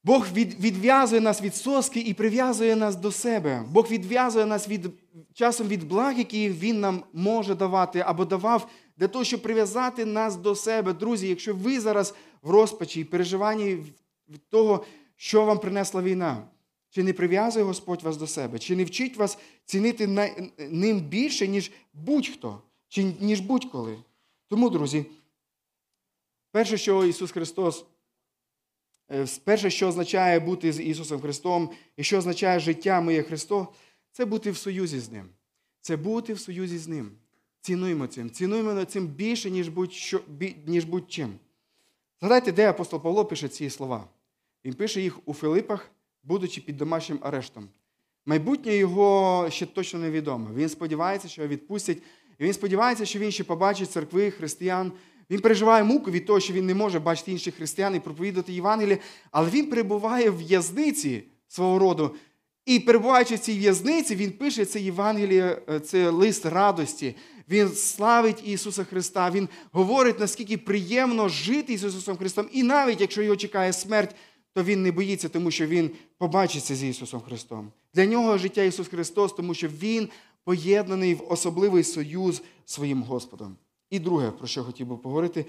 [0.03, 3.65] Бог відв'язує нас від соски і прив'язує нас до себе.
[3.69, 4.89] Бог відв'язує нас від
[5.33, 10.35] часом від благ, які Він нам може давати або давав для того, щоб прив'язати нас
[10.35, 10.93] до себе.
[10.93, 13.83] Друзі, якщо ви зараз в розпачі і переживанні
[14.29, 16.47] від того, що вам принесла війна,
[16.89, 20.07] чи не прив'язує Господь вас до себе, чи не вчить вас цінити
[20.57, 23.97] ним більше, ніж будь-хто, чи ніж будь-коли.
[24.47, 25.05] Тому, друзі,
[26.51, 27.85] перше, що Ісус Христос.
[29.11, 33.67] Е, перше, що означає бути з Ісусом Христом, і що означає життя моє Христо,
[34.11, 35.29] це бути в союзі з Ним.
[35.81, 37.11] Це бути в союзі з Ним.
[37.61, 38.29] Цінуємо цим.
[38.29, 40.21] Цінуємо цим більше, ніж будь-що,
[40.65, 41.33] ніж будь-чим.
[42.19, 44.07] Згадайте, де апостол Павло пише ці слова.
[44.65, 45.91] Він пише їх у Филипах,
[46.23, 47.69] будучи під домашнім арештом.
[48.25, 50.53] Майбутнє його ще точно невідоме.
[50.55, 51.97] Він сподівається, що його відпустять.
[52.39, 54.91] І він сподівається, що він ще побачить церкви, християн,
[55.29, 58.97] він переживає муку від того, що він не може бачити інших християн і проповідати Євангеліє,
[59.31, 62.15] але він перебуває в в'язниці свого роду.
[62.65, 67.15] І перебуваючи в цій в'язниці, він пише це Євангеліє, е, це лист радості.
[67.49, 69.31] Він славить Ісуса Христа.
[69.31, 72.47] Він говорить, наскільки приємно жити з Ісусом Христом.
[72.51, 74.15] І навіть якщо його чекає смерть,
[74.53, 77.71] то він не боїться, тому що він побачиться з Ісусом Христом.
[77.93, 80.09] Для нього життя Ісус Христос, тому що Він
[80.43, 83.55] поєднаний в особливий союз своїм Господом.
[83.91, 85.45] І друге, про що хотів би поговорити,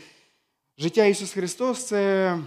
[0.79, 2.39] життя Ісус Христос це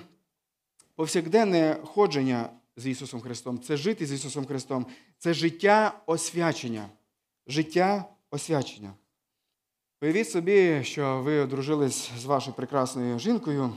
[0.95, 4.85] повсякденне ходження з Ісусом Христом, це жити з Ісусом Христом,
[5.17, 6.89] це життя освячення.
[7.47, 8.93] Життя освячення.
[10.01, 13.75] Уявіть собі, що ви одружились з вашою прекрасною жінкою,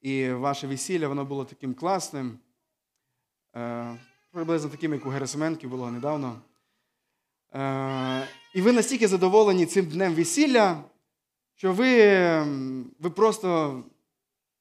[0.00, 2.38] і ваше весілля воно було таким класним,
[3.56, 3.98] е,
[4.30, 6.40] приблизно таким, як у Герасименків було недавно.
[8.56, 10.84] Е, і ви настільки задоволені цим днем весілля,
[11.54, 11.88] що ви
[13.00, 13.82] ви просто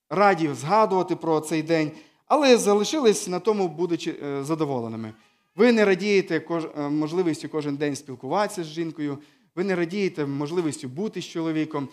[0.09, 1.91] раді згадувати про цей день,
[2.27, 5.13] але залишились на тому, будучи е, задоволеними.
[5.55, 6.41] Ви не радієте
[6.77, 9.17] е, можливістю кожен день спілкуватися з жінкою,
[9.55, 11.89] ви не радієте можливістю бути з чоловіком.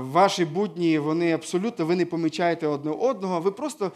[0.00, 3.92] Ваші будні, вони абсолютно ви не помічаєте одне одного, ви просто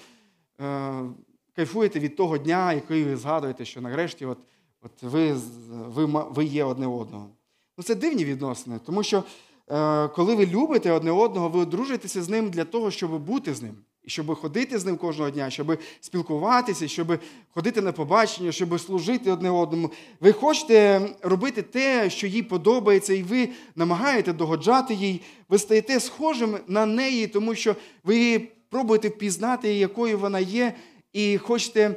[1.57, 4.39] кайфуєте від того дня, який ви згадуєте, що нарешті от
[4.83, 5.37] От ви
[5.71, 7.31] ви, ви є одне одного.
[7.79, 9.25] Ну Це дивні відносини, тому що
[9.71, 13.63] е, коли ви любите одне одного, ви одружуєтеся з ним для того, щоб бути з
[13.63, 13.75] ним.
[14.05, 17.19] І щоб ходити з ним кожного дня, щоб спілкуватися, щоб
[17.51, 19.91] ходити на побачення, щоб служити одне одному.
[20.21, 25.21] Ви хочете робити те, що їй подобається, і ви намагаєте догоджати їй.
[25.49, 30.75] Ви стаєте схожим на неї, тому що ви пробуєте впізнати, якою вона є,
[31.13, 31.97] і хочете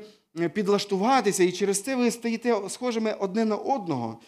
[0.53, 4.19] підлаштуватися, і через це ви стаєте схожими одне на одного.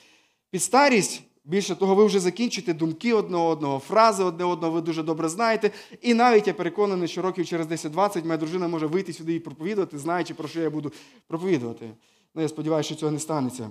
[0.51, 5.03] Під старість, більше того, ви вже закінчите думки одне одного, фрази одне одного, ви дуже
[5.03, 5.71] добре знаєте.
[6.01, 9.97] І навіть я переконаний, що років через 10-20 моя дружина може вийти сюди і проповідувати,
[9.97, 10.91] знаючи, про що я буду
[11.27, 11.89] проповідувати.
[12.35, 13.69] Ну, я сподіваюся, що цього не станеться.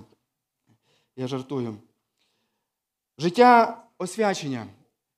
[1.15, 1.75] Я жартую.
[3.17, 4.67] Життя освячення.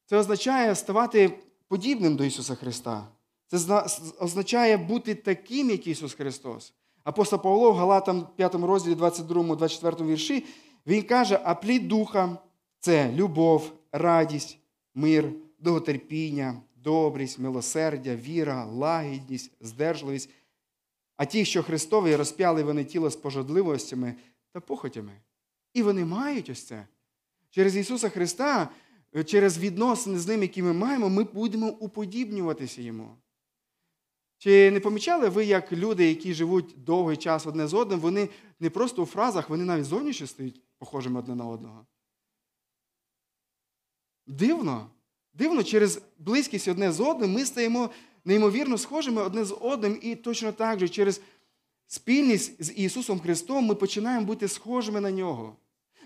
[0.05, 3.07] Це означає ставати подібним до Ісуса Христа.
[3.47, 3.85] Це
[4.19, 6.73] означає бути таким, як Ісус Христос.
[7.07, 10.45] Апостол Павло в Галатам 5 розділі 22, 24 вірші,
[10.87, 12.37] він каже, а плід духа
[12.79, 14.59] це любов, радість,
[14.95, 20.29] мир, довготерпіння, добрість, милосердя, віра, лагідність, здержливість.
[21.17, 24.15] А ті, що Христові розп'яли вони тіло з пожадливостями
[24.53, 25.11] та похотями.
[25.73, 26.87] І вони мають ось це.
[27.49, 28.69] Через Ісуса Христа,
[29.25, 33.15] через відносини з Ним, які ми маємо, ми будемо уподібнюватися Йому.
[34.37, 38.69] Чи не помічали ви, як люди, які живуть довгий час одне з одним, вони не
[38.69, 41.85] просто у фразах, вони навіть зовнішньо стають похожими одне на одного?
[44.27, 44.89] Дивно.
[45.33, 47.89] Дивно, через близькість одне з одним ми стаємо
[48.25, 51.21] неймовірно схожими одне з одним, і точно так же через
[51.87, 55.55] спільність з Ісусом Христом ми починаємо бути схожими на Нього.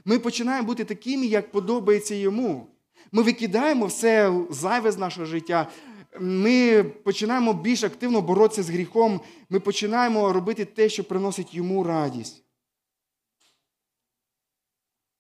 [0.06, 2.67] Ми починаємо бути такими, як подобається Йому.
[3.12, 5.72] Ми викидаємо все зайве з нашого життя.
[6.19, 9.21] Ми починаємо більш активно боротися з гріхом.
[9.50, 12.43] Ми починаємо робити те, що приносить йому радість.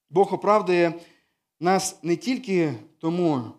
[0.09, 1.01] Бог оправдує
[1.59, 3.51] нас не тільки тому,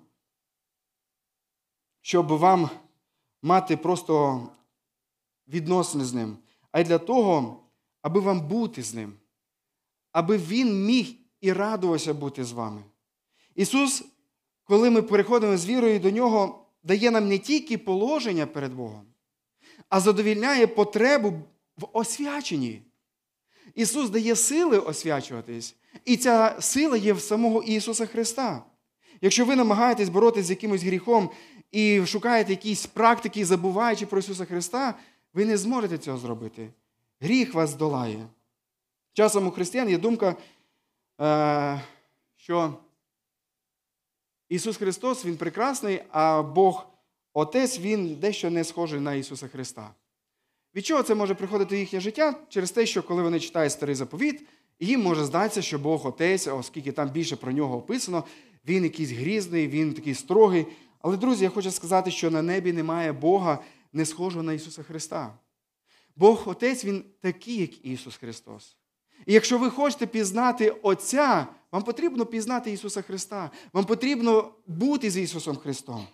[2.01, 2.71] щоб вам
[3.43, 4.43] мати просто
[5.49, 6.39] відносини з ним,
[6.73, 7.65] а й для того,
[8.03, 9.13] аби вам бути з ним,
[10.13, 12.85] аби Він міг і радувався бути з вами.
[13.55, 14.05] Ісус,
[14.65, 19.07] коли ми переходимо з вірою до Нього, дає нам не тільки положення перед Богом,
[19.89, 21.31] а задовільняє потребу
[21.77, 22.83] в освяченні.
[23.75, 28.65] Ісус дає сили освячуватись, і ця сила є в самого Ісуса Христа.
[29.21, 31.31] Якщо ви намагаєтесь боротися з якимось гріхом
[31.71, 34.95] і шукаєте якісь практики, забуваючи про Ісуса Христа,
[35.35, 36.71] ви не зможете цього зробити.
[37.21, 38.27] Гріх вас долає.
[39.13, 40.37] Часом у християн є думка,
[41.21, 41.81] е,
[42.37, 42.75] що
[44.53, 46.87] Ісус Христос Він прекрасний, а Бог
[47.33, 49.95] Отець Він дещо не схожий на Ісуса Христа.
[50.75, 52.35] Від чого це може приходити їхнє життя?
[52.49, 54.47] Через те, що коли вони читають старий заповіт,
[54.81, 58.25] їм може здатися, що Бог Отець, оскільки там більше про нього описано,
[58.69, 60.67] він якийсь грізний, він такий строгий.
[61.01, 63.59] Але, друзі, я хочу сказати, що на небі немає Бога,
[63.93, 65.39] не схожого на Ісуса Христа.
[66.17, 68.77] Бог Отець, Він такий, як Ісус Христос.
[69.27, 73.51] І якщо ви хочете пізнати Отця, вам потрібно пізнати Ісуса Христа.
[73.73, 76.07] Вам потрібно бути з Ісусом Христом.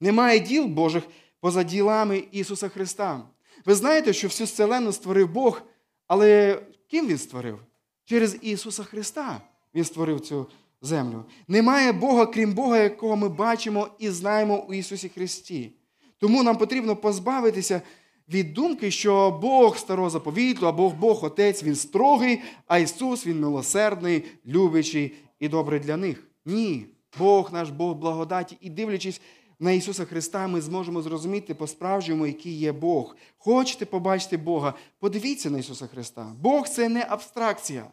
[0.00, 1.04] Немає діл Божих
[1.40, 3.22] поза ділами Ісуса Христа.
[3.64, 5.62] Ви знаєте, що всю вселену створив Бог,
[6.06, 7.58] але ким Він створив?
[8.04, 9.40] Через Ісуса Христа
[9.74, 10.46] Він створив цю
[10.82, 11.24] землю.
[11.48, 15.72] Немає Бога, крім Бога, якого ми бачимо і знаємо у Ісусі Христі.
[16.18, 17.82] Тому нам потрібно позбавитися
[18.28, 24.24] від думки, що Бог старого заповіту, або Бог Отець, Він строгий, а Ісус Він милосердний,
[24.46, 26.26] любячий і добрий для них.
[26.44, 26.86] Ні.
[27.18, 29.20] Бог наш Бог благодаті, і дивлячись
[29.58, 33.16] на Ісуса Христа, ми зможемо зрозуміти по-справжньому, який є Бог.
[33.38, 34.74] Хочете побачити Бога?
[34.98, 36.32] Подивіться на Ісуса Христа.
[36.40, 37.90] Бог це не абстракція.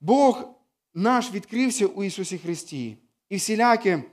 [0.00, 0.44] Бог
[0.94, 2.96] наш відкрився у Ісусі Христі.
[3.28, 4.04] І всіляке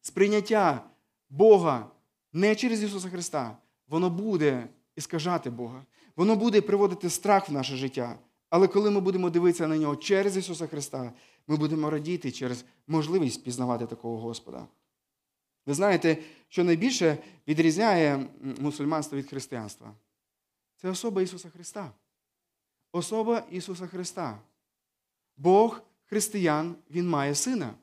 [0.00, 0.84] сприйняття
[1.30, 1.90] Бога
[2.32, 3.56] не через Ісуса Христа,
[3.92, 5.84] воно буде іскажати Бога.
[6.16, 8.18] Воно буде приводити страх в наше життя.
[8.50, 11.12] Але коли ми будемо дивитися на нього через Ісуса Христа,
[11.46, 14.66] ми будемо радіти через можливість пізнавати такого Господа.
[15.66, 18.26] Ви знаєте, що найбільше відрізняє
[18.60, 19.94] мусульманство від християнства?
[20.76, 21.92] Це особа Ісуса Христа.
[22.92, 24.38] Особа Ісуса Христа.
[25.36, 27.74] Бог християн, Він має сина.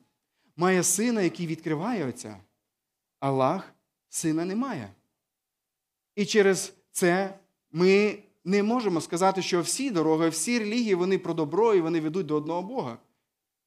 [0.56, 2.40] Має сина, який відкриває Отця.
[3.20, 3.74] Аллах
[4.08, 4.90] сина не має.
[6.20, 7.34] І через це
[7.72, 12.26] ми не можемо сказати, що всі дороги, всі релігії, вони про добро і вони ведуть
[12.26, 12.98] до одного Бога.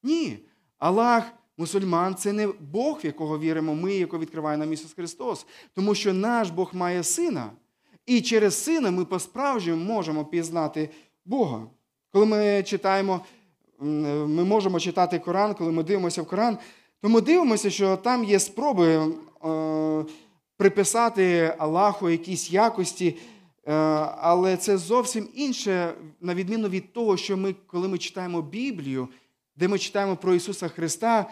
[0.03, 0.37] Ні.
[0.79, 1.23] Аллах,
[1.57, 5.45] мусульман це не Бог, в якого віримо ми, якого відкриває нам Ісус Христос.
[5.73, 7.51] Тому що наш Бог має сина.
[8.05, 10.89] І через сина ми по-справжньому можемо пізнати
[11.25, 11.67] Бога.
[12.11, 13.25] Коли ми читаємо,
[13.79, 16.57] ми можемо читати Коран, коли ми дивимося в Коран,
[17.01, 19.13] то ми дивимося, що там є спроби
[20.63, 23.07] приписати Аллаху якісь якості,
[23.67, 23.73] е,
[24.17, 29.07] але це зовсім інше, на відміну від того, що ми, коли ми читаємо Біблію,
[29.55, 31.29] де ми читаємо про Ісуса Христа,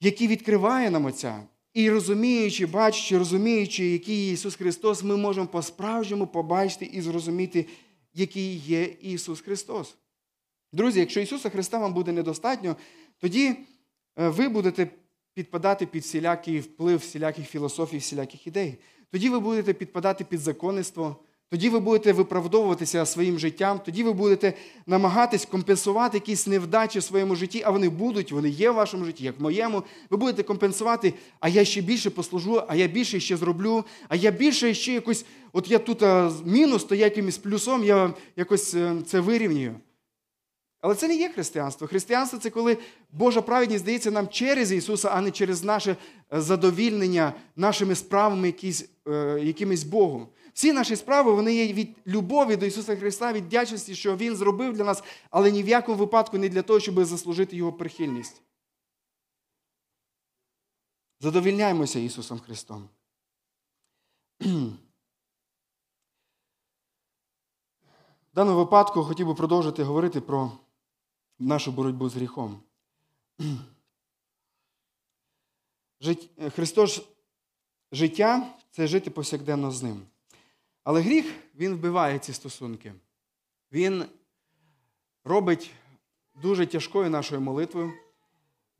[0.00, 1.42] який відкриває нам Отця.
[1.72, 7.66] І розуміючи, бачачи, розуміючи, який Ісус Христос, ми можемо по-справжньому побачити і зрозуміти,
[8.14, 9.96] який є Ісус Христос.
[10.72, 12.76] Друзі, якщо Ісуса Христа вам буде недостатньо,
[13.18, 14.88] тоді е, ви будете
[15.34, 18.78] підпадати під всілякий вплив всіляких філософій, всіляких ідей.
[19.10, 21.16] Тоді ви будете підпадати під законництво,
[21.50, 24.52] тоді ви будете виправдовуватися своїм життям, тоді ви будете
[24.86, 29.24] намагатись компенсувати якісь невдачі в своєму житті, а вони будуть, вони є в вашому житті,
[29.24, 29.82] як в моєму.
[30.10, 34.30] Ви будете компенсувати, а я ще більше послужу, а я більше ще зроблю, а я
[34.30, 36.02] більше ще якось, от я тут
[36.44, 39.74] мінус, то я якимось плюсом, я якось е, це вирівнюю.
[40.84, 41.86] Але це не є християнство.
[41.86, 42.78] Християнство це коли
[43.12, 45.96] Божа праведність здається нам через Ісуса, а не через наше
[46.32, 50.28] е, задовільнення нашими справами якісь, е, якимись Богу.
[50.54, 54.72] Всі наші справи вони є від любові до Ісуса Христа, від вдячності, що Він зробив
[54.72, 58.42] для нас, але ні в якому випадку не для того, щоб заслужити Його прихильність.
[61.20, 62.88] Задовільняємося Ісусом Христом.
[68.32, 70.52] В даному випадку хотів би продовжити говорити про
[71.38, 72.60] нашу боротьбу з гріхом.
[76.54, 77.02] Христос
[77.92, 80.02] життя це жити повсякденно з ним.
[80.84, 82.92] Але гріх він вбиває ці стосунки.
[83.72, 84.04] Він
[85.24, 85.70] робить
[86.42, 87.92] дуже тяжкою нашою молитвою.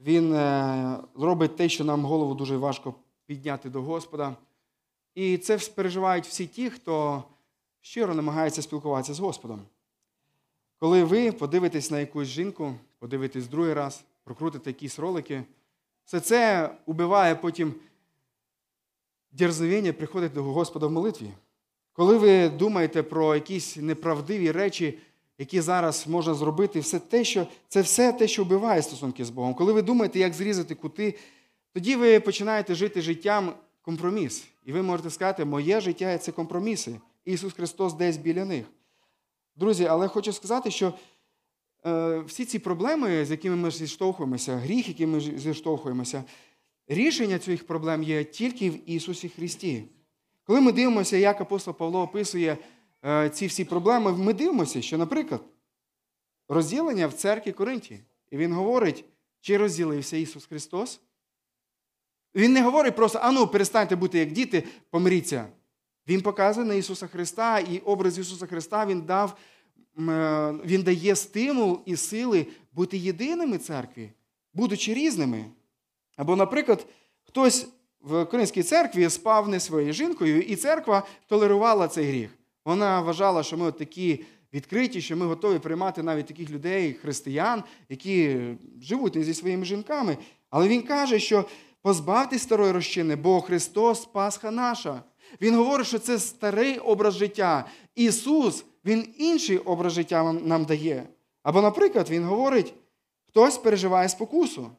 [0.00, 2.94] Він е, робить те, що нам голову дуже важко
[3.26, 4.36] підняти до Господа.
[5.14, 7.24] І це переживають всі ті, хто
[7.80, 9.62] щиро намагається спілкуватися з Господом.
[10.79, 15.43] Коли ви подивитесь на якусь жінку, подивитесь другий раз, прокрутите якісь ролики,
[16.05, 17.75] все це убиває потім
[19.33, 21.31] дерзновіння приходить до Господа в молитві.
[21.93, 24.99] Коли ви думаєте про якісь неправдиві речі,
[25.39, 29.55] які зараз можна зробити, все те, що, це все те, що вбиває стосунки з Богом.
[29.55, 31.14] Коли ви думаєте, як зрізати кути,
[31.72, 33.53] тоді ви починаєте жити життям
[33.83, 34.45] компроміс.
[34.64, 37.01] І ви можете сказати, моє життя це компроміси.
[37.25, 38.66] Ісус Христос десь біля них.
[39.57, 40.94] Друзі, але хочу сказати, що
[41.86, 46.24] е, всі ці проблеми, з якими ми зіштовхуємося, гріх, яким ми зіштовхуємося,
[46.88, 49.84] рішення цих проблем є тільки в Ісусі Христі.
[50.44, 52.59] Коли ми дивимося, як апостол Павло описує
[53.05, 55.40] е, ці всі проблеми, ми дивимося, що, наприклад,
[56.48, 58.00] розділення в церкві Коринті.
[58.30, 59.05] І він говорить,
[59.40, 61.00] чи розділився Ісус Христос?
[62.34, 65.46] Він не говорить просто, ану, перестаньте бути як діти, помиріться.
[66.09, 69.36] Він показує на Ісуса Христа, і образ Ісуса Христа Він дав,
[69.98, 74.11] е, Він дає стимул і сили бути єдиними церкві,
[74.55, 75.44] будучи різними.
[76.16, 76.86] Або, наприклад,
[77.22, 77.68] хтось
[78.00, 82.30] в Коринській церкві спав не своєю жінкою, і церква толерувала цей гріх.
[82.64, 84.24] Вона вважала, що ми от такі
[84.55, 88.40] відкриті, що ми готові приймати навіть таких людей, християн, які
[88.82, 90.16] живуть не зі своїми жінками.
[90.50, 91.44] Але він каже, що
[91.82, 95.02] позбавтесь старої розчини, бо Христос Пасха наша.
[95.41, 97.68] Він говорить, що це старий образ життя.
[97.95, 101.09] Ісус, Він інший образ життя нам дає.
[101.43, 102.74] Або, наприклад, Він говорить,
[103.28, 104.70] хтось переживає спокусу.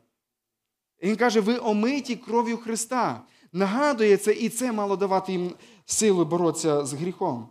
[1.04, 3.22] Він каже, ви омиті кров'ю Христа.
[3.52, 7.50] Нагадує це, і це мало давати їм силу боротися з гріхом.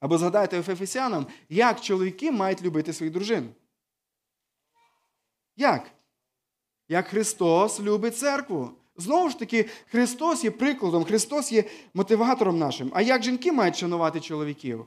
[0.00, 3.48] Або згадайте Ефесянам, як чоловіки мають любити своїх дружин.
[5.56, 5.90] Як?
[6.88, 8.70] Як Христос любить церкву.
[9.00, 12.90] Знову ж таки, Христос є прикладом, Христос є мотиватором нашим.
[12.94, 14.86] А як жінки мають шанувати чоловіків?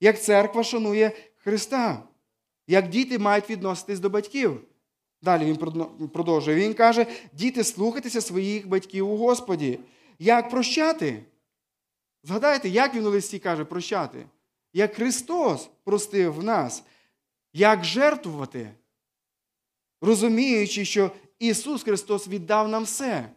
[0.00, 2.02] Як церква шанує Христа?
[2.66, 4.60] Як діти мають відноситись до батьків?
[5.22, 5.56] Далі він
[6.08, 6.56] продовжує.
[6.56, 9.78] Він каже: діти, слухайтеся своїх батьків у Господі.
[10.18, 11.22] Як прощати?
[12.24, 14.26] Згадайте, як він у листі каже прощати?
[14.72, 16.84] Як Христос простив нас,
[17.52, 18.70] як жертвувати,
[20.00, 23.30] розуміючи, що Ісус Христос віддав нам все.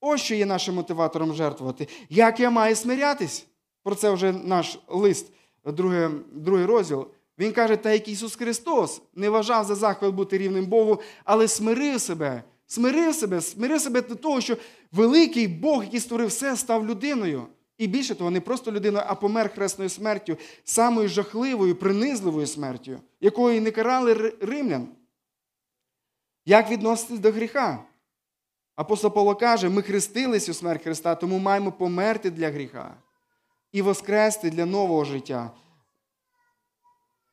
[0.00, 1.88] Ось що є нашим мотиватором жертвувати.
[2.08, 3.46] Як я маю смирятись?
[3.82, 5.32] Про це вже наш лист,
[5.64, 7.06] другий, другий розділ.
[7.38, 12.00] Він каже, та як Ісус Христос не вважав за захват бути рівним Богу, але смирив
[12.00, 14.56] себе, смирив себе, смирив себе до того, що
[14.92, 17.46] великий Бог, який створив все, став людиною.
[17.78, 23.62] І більше того, не просто людиною, а помер хресною смертю, самою жахливою, принизливою смертю, якою
[23.62, 24.88] не карали римлян.
[26.46, 27.84] Як відноситись до гріха?
[28.78, 32.94] Апостол Павло каже, ми хрестились у смерть Христа, тому маємо померти для гріха
[33.72, 35.50] і воскрести для нового життя.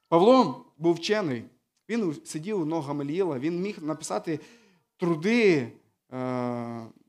[0.10, 1.44] Павло був вчений.
[1.90, 4.40] Він сидів у ног Гамаліїла, він міг написати
[4.98, 5.72] труди е,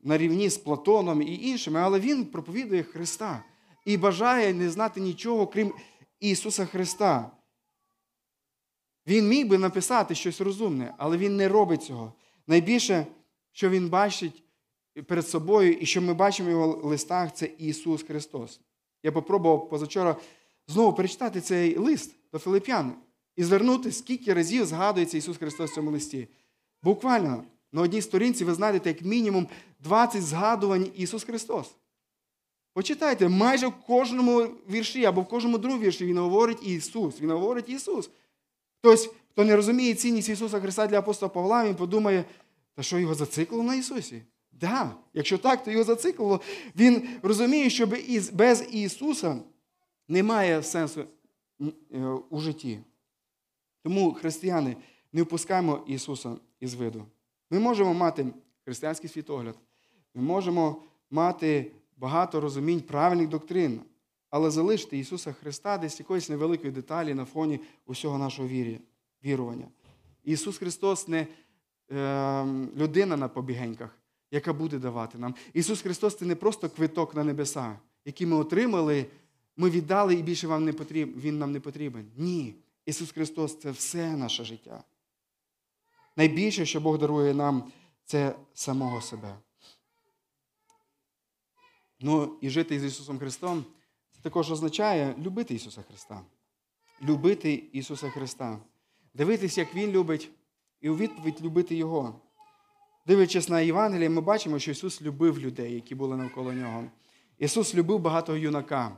[0.03, 3.43] на рівні з Платоном і іншими, але він проповідує Христа
[3.85, 5.73] і бажає не знати нічого, крім
[6.19, 7.31] Ісуса Христа.
[9.07, 12.13] Він міг би написати щось розумне, але він не робить цього.
[12.47, 13.07] Найбільше,
[13.57, 14.43] що він бачить
[15.07, 18.59] перед собою, і що ми бачимо в його листах, це Ісус Христос.
[19.03, 20.15] Я попробував позавчора
[20.67, 22.93] знову перечитати цей лист до Филип'ян
[23.35, 26.27] і звернути, скільки разів згадується Ісус Христос в цьому листі.
[26.83, 29.47] Буквально на одній сторінці ви знайдете як мінімум
[29.79, 31.75] 20 згадувань Ісус Христос.
[32.73, 37.21] Почитайте, майже в кожному вірші або в кожному другому вірші Він говорить Ісус.
[37.21, 38.09] Він говорить Ісус.
[38.79, 42.25] Хтось, хто не розуміє цінність Ісуса Христа для апостола Павла, він подумає,
[42.77, 44.21] та що його зациклило на Ісусі?
[44.51, 46.41] Да, якщо так, то його зациклило.
[46.75, 47.87] Він розуміє, що
[48.33, 49.39] без Ісуса
[50.07, 51.05] немає сенсу
[51.61, 51.99] е,
[52.29, 52.79] у житті.
[53.83, 54.75] Тому, християни,
[55.13, 57.05] не впускаємо Ісуса із виду.
[57.49, 58.27] Ми можемо мати
[58.65, 59.55] християнський світогляд,
[60.13, 63.81] ми можемо мати багато розумінь правильних доктрин,
[64.29, 68.49] але залишити Ісуса Христа десь якоїсь невеликої деталі на фоні усього нашого
[69.23, 69.67] вірування.
[70.23, 71.27] Ісус Христос не
[72.75, 73.97] людина на побігеньках,
[74.31, 75.35] яка буде давати нам.
[75.53, 79.05] Ісус Христос це не просто квиток на небеса, який ми отримали,
[79.57, 82.11] ми віддали і більше вам не потрібен, він нам не потрібен.
[82.17, 82.55] Ні.
[82.85, 84.83] Ісус Христос це все наше життя.
[86.15, 87.71] Найбільше, що Бог дарує нам,
[88.05, 89.35] це самого себе.
[91.99, 93.65] Ну і жити з Ісусом Христом
[94.11, 96.21] це також означає любити Ісуса Христа.
[97.01, 98.59] Любити Ісуса Христа.
[99.13, 100.29] Дивитись, як Він любить,
[100.81, 102.21] і у відповідь любити Його.
[103.07, 106.83] Дивлячись на Євангеліє, ми бачимо, що Ісус любив людей, які були навколо нього.
[107.37, 108.97] Ісус любив багатого юнака,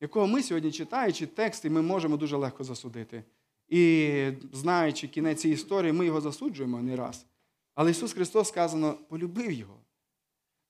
[0.00, 3.24] якого ми сьогодні, читаючи тексти, ми можемо дуже легко засудити.
[3.68, 7.26] І знаючи кінець цієї історії, ми його засуджуємо не раз.
[7.74, 9.74] Але Ісус Христос сказано, полюбив його.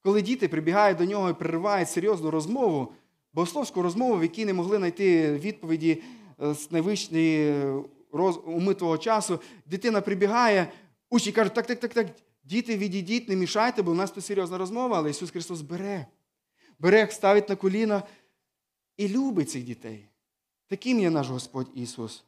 [0.02, 2.92] Коли діти прибігають до нього і переривають серйозну розмову,
[3.32, 6.02] богословську розмову, в якій не могли знайти відповіді
[6.42, 7.64] е, з найвищої
[8.12, 8.40] роз...
[8.46, 10.72] уми того часу, дитина прибігає,
[11.10, 12.06] учні кажуть, так, так, так, так,
[12.44, 16.06] діти, відійдіть, не мішайте, бо в нас тут серйозна розмова, але Ісус Христос бере.
[16.78, 18.02] Бере, ставить на коліна
[18.96, 20.08] і любить цих дітей.
[20.68, 22.24] Таким є наш Господь Ісус.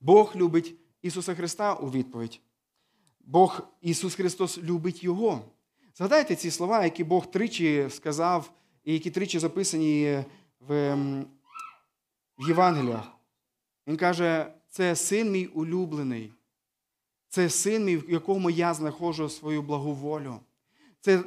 [0.00, 2.40] Бог любить Ісуса Христа у відповідь.
[3.20, 5.44] Бог Ісус Христос любить Його.
[5.94, 8.50] Згадайте ці слова, які Бог тричі сказав,
[8.84, 10.24] і які тричі записані
[10.60, 10.94] в,
[12.38, 13.12] в Євангеліях.
[13.86, 16.32] Він каже, це син мій улюблений,
[17.28, 20.36] це син мій, в якому я знаходжу свою благу волю.
[21.00, 21.22] Це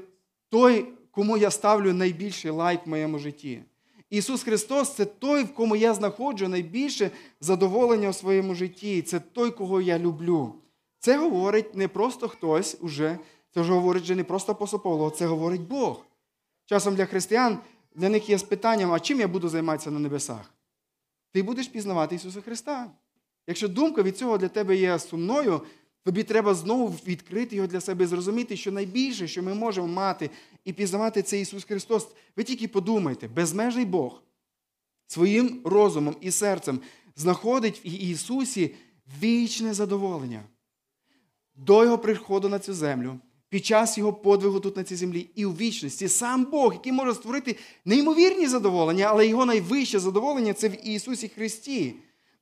[0.49, 3.63] той, кому я ставлю найбільший лайк в моєму житті.
[4.09, 9.01] Ісус Христос це той, в кому я знаходжу найбільше задоволення у своєму житті.
[9.01, 10.55] Це той, кого я люблю.
[10.99, 13.19] Це говорить не просто хтось уже,
[13.53, 16.05] це вже говорить вже не просто апостол Павло, це говорить Бог.
[16.65, 17.59] Часом для християн
[17.95, 20.53] для них є з питанням, а чим я буду займатися на небесах?
[21.31, 22.91] Ти будеш пізнавати Ісуса Христа.
[23.47, 25.61] Якщо думка від цього для тебе є сумною,
[26.03, 30.29] тобі треба знову відкрити його для себе і зрозуміти, що найбільше, що ми можемо мати
[30.65, 32.07] і пізнавати, це Ісус Христос.
[32.35, 34.21] Ви тільки подумайте, безмежний Бог
[35.07, 36.79] своїм розумом і серцем
[37.15, 38.75] знаходить в Ісусі
[39.21, 40.43] вічне задоволення
[41.55, 43.19] до Його приходу на цю землю,
[43.49, 46.07] під час Його подвигу тут на цій землі і у вічності.
[46.07, 51.95] Сам Бог, який може створити неймовірні задоволення, але його найвище задоволення це в Ісусі Христі.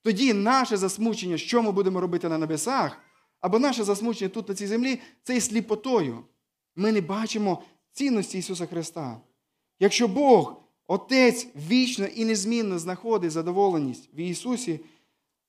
[0.03, 2.97] Тоді наше засмучення, що ми будемо робити на небесах,
[3.39, 6.23] або наше засмучення тут на цій землі, це і сліпотою.
[6.75, 9.21] Ми не бачимо цінності Ісуса Христа.
[9.79, 14.79] Якщо Бог, Отець вічно і незмінно знаходить задоволеність в Ісусі,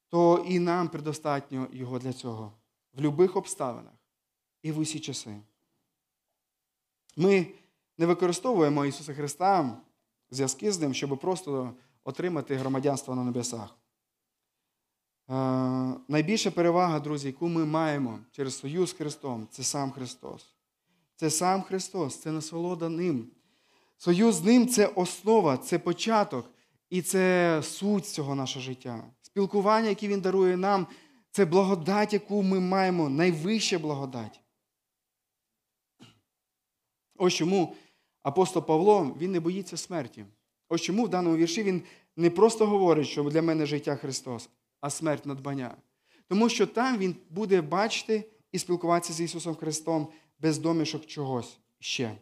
[0.09, 2.53] то і нам предостатньо Його для цього
[2.95, 3.93] в будь-яких обставинах
[4.63, 5.37] і в усі часи.
[7.17, 7.47] Ми
[7.99, 9.77] не використовуємо Ісуса Христа
[10.31, 11.75] зв'язки з Ним, щоб просто
[12.05, 13.75] отримати громадянство на небесах.
[16.09, 20.47] Найбільша перевага, друзі, яку ми маємо через союз з Христом, це сам Христос.
[21.17, 23.31] Це сам Христос, це насолода Ним.
[23.97, 26.51] Союз з Ним це основа, це початок
[26.91, 29.05] і це суть цього нашого життя.
[29.23, 30.87] Спілкування, яке Він дарує нам,
[31.31, 34.41] це благодать, яку ми маємо, найвища благодать.
[37.17, 37.77] Ось чому
[38.23, 40.25] апостол Павло він не боїться смерті.
[40.69, 41.83] Ось чому в даному вірші він
[42.17, 44.49] не просто говорить, що для мене життя Христос,
[44.83, 45.77] а смерть надбання.
[46.29, 50.09] Тому що там він буде бачити і спілкуватися з Ісусом Христом
[50.39, 52.17] без домішок чогось ще.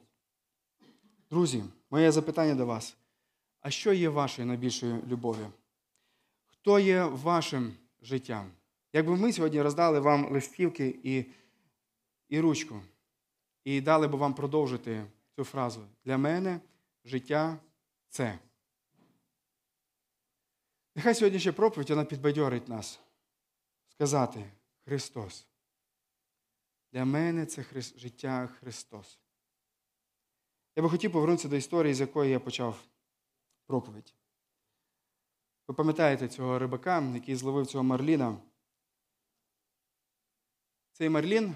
[1.30, 2.96] Друзі, моє запитання до вас.
[3.60, 5.46] А що є вашою найбільшою любов'ю?
[6.46, 8.50] Хто є вашим життям?
[8.92, 11.24] Якби ми сьогодні роздали вам листівки і,
[12.28, 12.80] і ручку,
[13.64, 15.04] і дали б вам продовжити
[15.36, 15.80] цю фразу.
[16.04, 16.60] Для мене
[17.04, 17.58] життя
[18.08, 18.38] це.
[20.94, 23.00] Нехай сьогоднішня проповідь вона підбадьорить нас
[23.88, 24.50] сказати
[24.84, 25.46] Христос.
[26.92, 27.80] Для мене це Хри...
[27.80, 29.18] життя Христос.
[30.76, 32.84] Я би хотів повернутися до історії, з якої я почав
[33.66, 34.14] проповідь.
[35.68, 38.38] Ви пам'ятаєте цього рибака, який зловив цього Марліна?
[40.92, 41.54] Цей Марлін,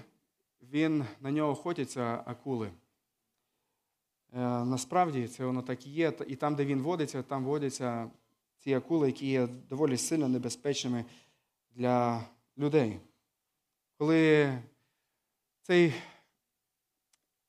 [0.61, 2.67] він на нього охотяться акули.
[2.67, 6.13] Е, насправді це воно так і є.
[6.27, 8.11] І там, де він водиться, там водяться
[8.65, 11.05] ці акули, які є доволі сильно небезпечними
[11.71, 12.25] для
[12.57, 12.99] людей.
[13.97, 14.53] Коли
[15.61, 15.93] цей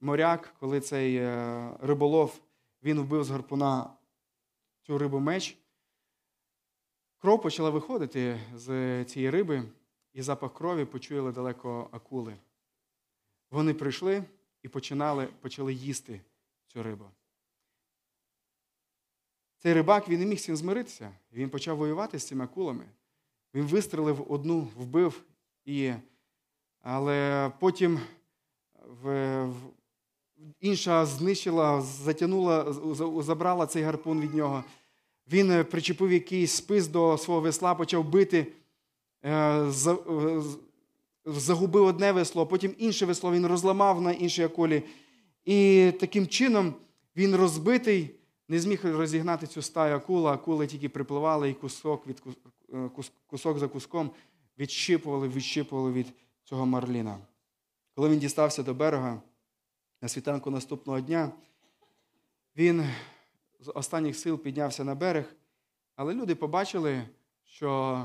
[0.01, 2.41] моряк, коли цей е, риболов,
[2.83, 3.91] він вбив з гарпуна
[4.83, 5.57] цю рибу меч,
[7.19, 9.63] кров почала виходити з цієї риби,
[10.13, 12.37] і запах крові почули далеко акули.
[13.51, 14.25] Вони прийшли
[14.63, 16.21] і починали, почали їсти
[16.67, 17.05] цю рибу.
[19.67, 21.11] Цей рибак він не міг з цим змиритися.
[21.33, 22.85] Він почав воювати з цими акулами.
[23.55, 25.23] Він вистрелив одну, вбив
[25.65, 25.97] її.
[26.83, 28.01] Але потім
[29.03, 29.49] в,
[30.61, 32.73] інша знищила, затягнула,
[33.23, 34.65] забрала цей гарпун від нього.
[35.33, 38.47] Він е, причепив якийсь спис до свого весла, почав бити,
[39.23, 40.43] е, е,
[41.25, 44.83] загубив одне весло, потім інше весло він розламав на іншій акулі.
[45.45, 46.75] І таким чином
[47.17, 48.11] він розбитий,
[48.49, 50.33] не зміг розігнати цю стаю акула.
[50.33, 52.23] Акули тільки припливали і кусок, від,
[52.73, 54.11] е, кус- кусок за куском
[54.59, 56.13] відщипували, відщипували від
[56.45, 57.19] цього марліна.
[57.95, 59.23] Коли він дістався до берега
[60.03, 61.33] на світанку наступного дня,
[62.57, 62.85] він
[63.61, 65.35] з останніх сил піднявся на берег,
[65.97, 67.03] але люди побачили,
[67.45, 68.03] що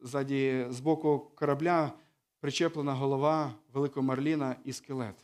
[0.00, 1.92] ззаді, з боку корабля
[2.40, 5.14] причеплена голова великого марліна і скелет.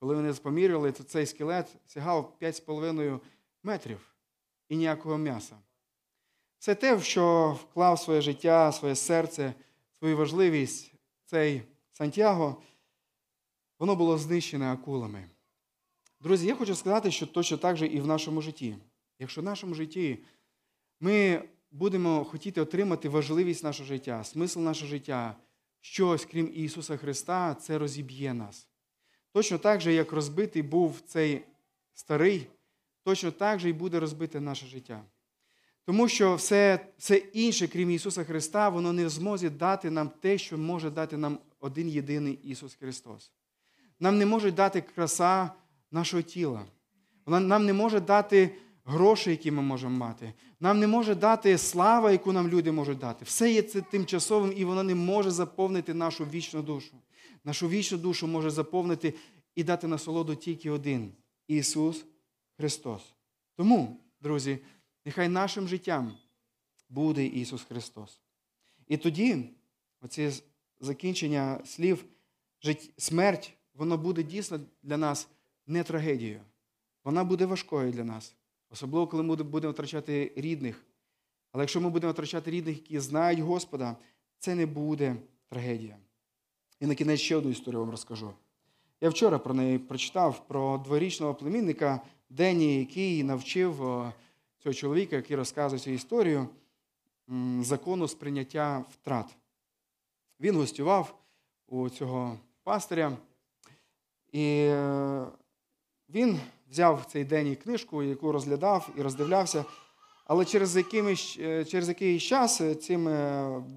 [0.00, 3.20] Коли вони поміряли, то цей скелет сягав 5,5
[3.68, 4.14] метрів
[4.68, 5.56] і ніякого м'яса.
[6.58, 9.54] Все те, в що вклав своє життя, своє серце,
[9.98, 10.92] свою важливість
[11.24, 11.62] цей
[11.92, 12.62] Сантьяго,
[13.78, 15.28] воно було знищене акулами.
[16.20, 18.76] Друзі, я хочу сказати, що точно так же і в нашому житті.
[19.18, 20.18] Якщо в нашому житті
[21.00, 25.36] ми будемо хотіти отримати важливість нашого життя, смисл нашого життя,
[25.80, 28.68] щось, крім Ісуса Христа, це розіб'є нас.
[29.32, 31.44] Точно так же, як розбитий був цей
[31.94, 32.46] старий,
[33.08, 35.02] точно так же і буде розбите наше життя.
[35.84, 40.38] Тому що все, все інше, крім Ісуса Христа, воно не в змозі дати нам те,
[40.38, 43.32] що може дати нам один єдиний Ісус Христос.
[44.00, 45.50] Нам не може дати краса
[45.90, 46.64] нашого тіла.
[47.26, 48.54] Нам не може дати
[48.84, 50.32] гроші, які ми можемо мати.
[50.60, 53.24] Нам не може дати слава, яку нам люди можуть дати.
[53.24, 56.96] Все є це тимчасовим, і воно не може заповнити нашу вічну душу.
[57.44, 59.14] Нашу вічну душу може заповнити
[59.54, 61.12] і дати насолоду тільки один
[61.46, 62.04] Ісус
[62.58, 63.14] Христос.
[63.56, 64.58] Тому, друзі,
[65.04, 66.12] нехай нашим життям
[66.88, 68.20] буде Ісус Христос.
[68.86, 69.50] І тоді,
[70.00, 70.32] оце
[70.80, 72.04] закінчення слів,
[72.96, 75.28] смерть, воно буде дійсно для нас
[75.66, 76.40] не трагедією.
[77.04, 78.34] Вона буде важкою для нас.
[78.70, 80.84] Особливо, коли ми будемо втрачати рідних.
[81.52, 83.96] Але якщо ми будемо втрачати рідних, які знають Господа,
[84.38, 85.16] це не буде
[85.48, 85.98] трагедія.
[86.80, 88.32] І на кінець ще одну історію вам розкажу.
[89.00, 92.00] Я вчора про неї прочитав про дворічного племінника
[92.30, 93.76] Дені, який навчив
[94.58, 96.48] цього чоловіка, який розказує цю історію,
[97.60, 99.36] закону сприйняття втрат.
[100.40, 101.18] Він гостював
[101.66, 103.16] у цього пастиря,
[104.32, 105.26] і е,
[106.08, 109.64] він взяв цей день книжку, яку розглядав і роздивлявся.
[110.24, 113.04] Але через якимось, е, через якийсь час е, цим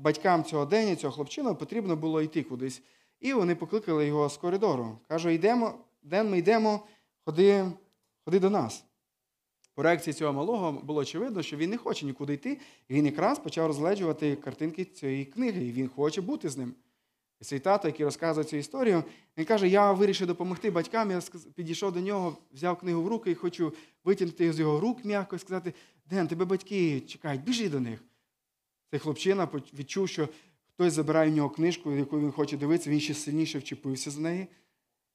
[0.02, 2.82] батькам цього дня, цього хлопчина, потрібно було йти кудись.
[3.20, 4.97] І вони покликали його з коридору.
[5.08, 5.74] Каже, йдемо,
[6.04, 6.80] Ден, ми йдемо,
[7.26, 7.66] ходи,
[8.26, 8.86] ходи до нас.
[9.76, 12.59] По реакції цього малого було очевидно, що він не хоче нікуди йти.
[12.89, 16.74] І він якраз почав розгледжувати картинки цієї книги, і він хоче бути з ним.
[17.41, 19.03] І цей тато, який розказує цю історію,
[19.38, 21.11] він каже: Я вирішив допомогти батькам.
[21.11, 21.22] Я
[21.55, 25.39] підійшов до нього, взяв книгу в руки і хочу витягнути з його рук м'яко і
[25.39, 25.74] сказати:
[26.05, 28.03] Ден, тебе батьки чекають, біжи до них.
[28.91, 30.30] Цей хлопчина відчув, що
[30.74, 34.47] хтось забирає в нього книжку, яку він хоче дивитися, він ще сильніше вчепився за неї.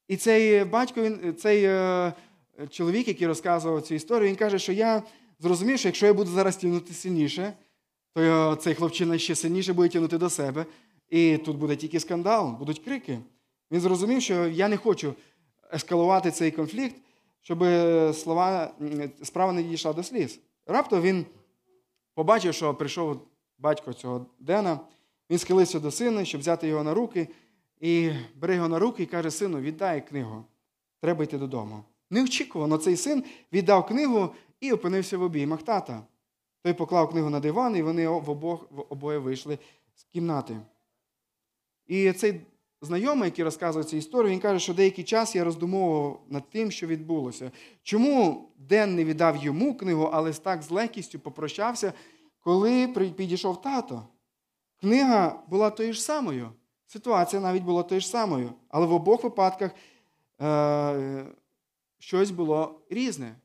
[0.09, 2.13] І цей батько, він, цей е,
[2.71, 5.03] чоловік, який розказував цю історію, він каже, що я
[5.39, 7.53] зрозумів, що якщо я буду зараз тягнути сильніше,
[8.15, 10.67] то цей хлопчина ще сильніше буде тягнути до себе.
[11.09, 13.19] І тут буде тільки скандал, будуть крики.
[13.71, 15.15] Він зрозумів, що я не хочу
[15.73, 16.97] ескалувати цей конфлікт,
[17.41, 18.75] щоб е, слова,
[19.23, 20.41] справа не дійшла до сліз.
[20.67, 21.27] Раптом він
[22.15, 23.21] побачив, що прийшов
[23.59, 24.81] батько цього Дена,
[25.31, 27.29] він схилився до сина, щоб взяти його на руки,
[27.81, 30.45] і бере його на руки і каже: Сину, віддай книгу,
[31.01, 31.85] треба йти додому.
[32.11, 36.03] Неочікувано цей син віддав книгу і опинився в обіймах тата.
[36.63, 39.59] Той поклав книгу на диван, і вони в обох, в обоє вийшли
[39.95, 40.57] з кімнати.
[41.87, 42.41] І цей
[42.81, 46.87] знайомий, який розказує цю історію, він каже, що деякий час я роздумовував над тим, що
[46.87, 47.51] відбулося.
[47.83, 51.93] Чому Ден не віддав йому книгу, але так з легкістю попрощався,
[52.41, 54.03] коли підійшов тато?
[54.81, 56.51] Книга була тою ж самою.
[56.87, 58.53] Ситуація навіть була тою ж самою.
[58.69, 59.71] Але в обох випадках
[60.41, 61.27] е,
[62.07, 63.37] щось було різне.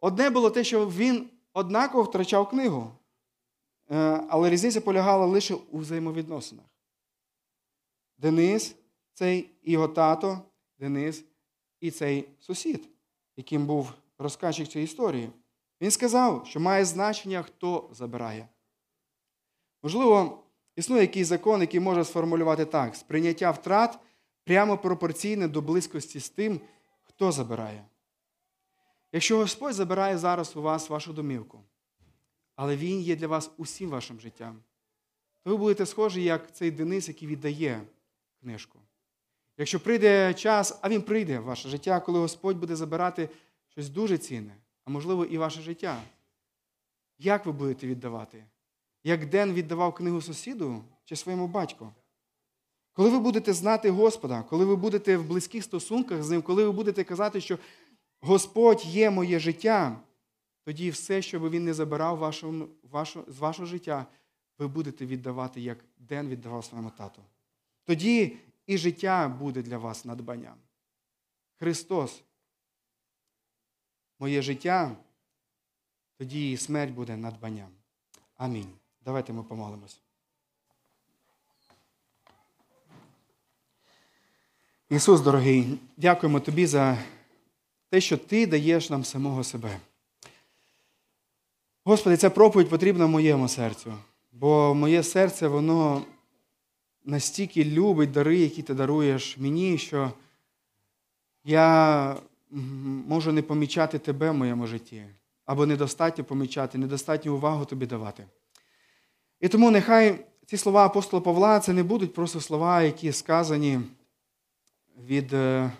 [0.00, 2.92] Одне було те, що він однаково втрачав книгу.
[3.90, 6.64] Е, але різниця полягала лише у взаємовідносинах.
[8.18, 8.76] Денис,
[9.14, 10.40] цей його тато,
[10.78, 11.24] Денис
[11.80, 12.88] і цей сусід,
[13.36, 15.30] яким був розказчик цієї історії.
[15.80, 18.48] Він сказав, що має значення, хто забирає.
[19.82, 20.44] Можливо,
[20.76, 23.98] існує якийсь закон, який може сформулювати так: сприйняття втрат
[24.44, 26.60] прямо пропорційне до близькості з тим,
[27.20, 27.84] хто забирає.
[29.12, 31.60] Якщо Господь забирає зараз у вас вашу домівку,
[32.56, 34.62] але Він є для вас усім вашим життям,
[35.42, 37.82] то ви будете схожі, як цей Денис, який віддає
[38.40, 38.78] книжку.
[39.56, 43.28] Якщо прийде час, а він прийде в ваше життя, коли Господь буде забирати
[43.68, 46.02] щось дуже цінне, а можливо і ваше життя.
[47.18, 48.44] Як ви будете віддавати?
[49.04, 51.92] Як Ден віддавав книгу сусіду чи своєму батьку?
[53.00, 56.72] Коли ви будете знати Господа, коли ви будете в близьких стосунках з Ним, коли ви
[56.72, 57.58] будете казати, що
[58.20, 60.00] Господь є моє життя,
[60.64, 64.06] тоді все, що би він не забирав вашому, вашу, з вашого життя,
[64.58, 67.22] ви будете віддавати, як Ден віддавав своєму тату.
[67.84, 68.36] Тоді
[68.66, 70.56] і життя буде для вас надбанням.
[71.56, 72.22] Христос,
[74.18, 74.96] моє життя,
[76.18, 77.70] тоді і смерть буде надбанням.
[78.36, 78.72] Амінь.
[79.04, 80.00] Давайте ми помолимось.
[84.90, 86.98] Ісус, дорогий, дякуємо Тобі за
[87.90, 89.76] те, що Ти даєш нам самого себе.
[91.84, 93.92] Господи, ця проповідь потрібна моєму серцю,
[94.32, 96.02] бо моє серце, воно
[97.04, 100.12] настільки любить дари, які ти даруєш мені, що
[101.44, 102.16] я
[103.08, 105.04] можу не помічати тебе в моєму житті,
[105.46, 108.24] або недостатньо помічати, недостатньо увагу тобі давати.
[109.40, 113.80] І тому нехай ці слова апостола Павла це не будуть просто слова, які сказані
[114.98, 115.72] від е,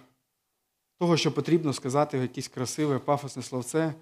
[0.98, 3.94] того, що потрібно сказати якесь красиве, пафосне словце.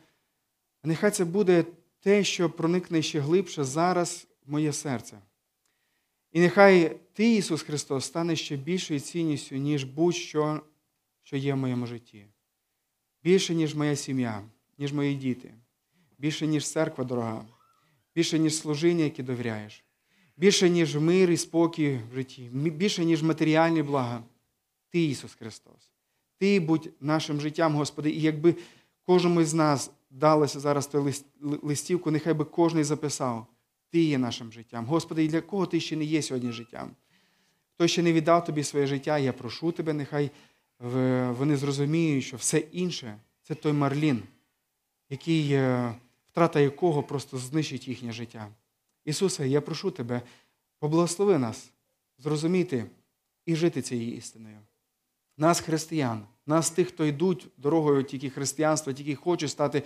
[0.84, 1.64] Нехай це буде
[2.00, 5.18] те, що проникне ще глибше зараз в моє серце.
[6.32, 10.60] І нехай Ти, Ісус Христос, стане ще більшою цінністю, ніж будь-що,
[11.22, 12.26] що є в моєму житті.
[13.22, 14.42] Більше, ніж моя сім'я,
[14.78, 15.54] ніж мої діти,
[16.18, 17.44] більше, ніж церква дорога,
[18.14, 19.84] більше, ніж служіння, яке довіряєш,
[20.36, 24.22] більше, ніж мир і спокій в житті, більше, ніж матеріальні блага.
[24.90, 25.90] Ти, Ісус Христос.
[26.38, 28.54] Ти будь нашим життям, Господи, і якби
[29.06, 33.46] кожному з нас далося зараз ту листівку, нехай би кожен записав.
[33.90, 34.86] Ти є нашим життям.
[34.86, 36.90] Господи, і для кого ти ще не є сьогодні життям?
[37.74, 40.30] Хто ще не віддав тобі своє життя, я прошу тебе, нехай
[40.78, 44.22] вони зрозуміють, що все інше це той марлін,
[45.10, 45.94] який, е,
[46.26, 48.48] втрата якого просто знищить їхнє життя.
[49.04, 50.22] Ісусе, я прошу тебе,
[50.78, 51.70] поблагослови нас
[52.18, 52.84] зрозуміти
[53.46, 54.58] і жити цією істиною.
[55.38, 59.82] Нас, християн, нас тих, хто йдуть дорогою тільки християнства, тільки хочуть стати,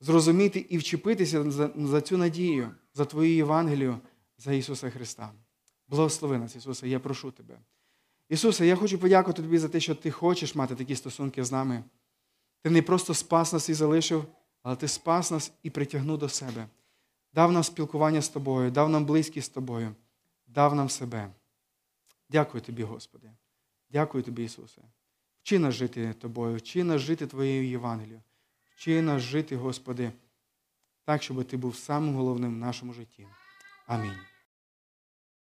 [0.00, 3.98] зрозуміти і вчепитися за, за цю надію, за Твою Євангелію,
[4.38, 5.32] за Ісуса Христа.
[5.88, 7.58] Благослови нас, Ісусе, я прошу Тебе.
[8.28, 11.84] Ісусе, я хочу подякувати Тобі за те, що Ти хочеш мати такі стосунки з нами.
[12.62, 14.24] Ти не просто спас нас і залишив,
[14.62, 16.66] але Ти спас нас і притягнув до себе.
[17.34, 19.94] Дав нам спілкування з Тобою, дав нам близькість з Тобою,
[20.46, 21.30] дав нам себе.
[22.30, 23.30] Дякую Тобі, Господи.
[23.90, 24.82] Дякую Тобі, Ісусе.
[25.42, 28.22] Вчи нас жити Тобою, вчи нас жити Твоєю Євангелією.
[28.74, 30.12] Вчи нас жити, Господи,
[31.04, 33.26] так, щоб Ти був самим головним в нашому житті.
[33.86, 34.18] Амінь.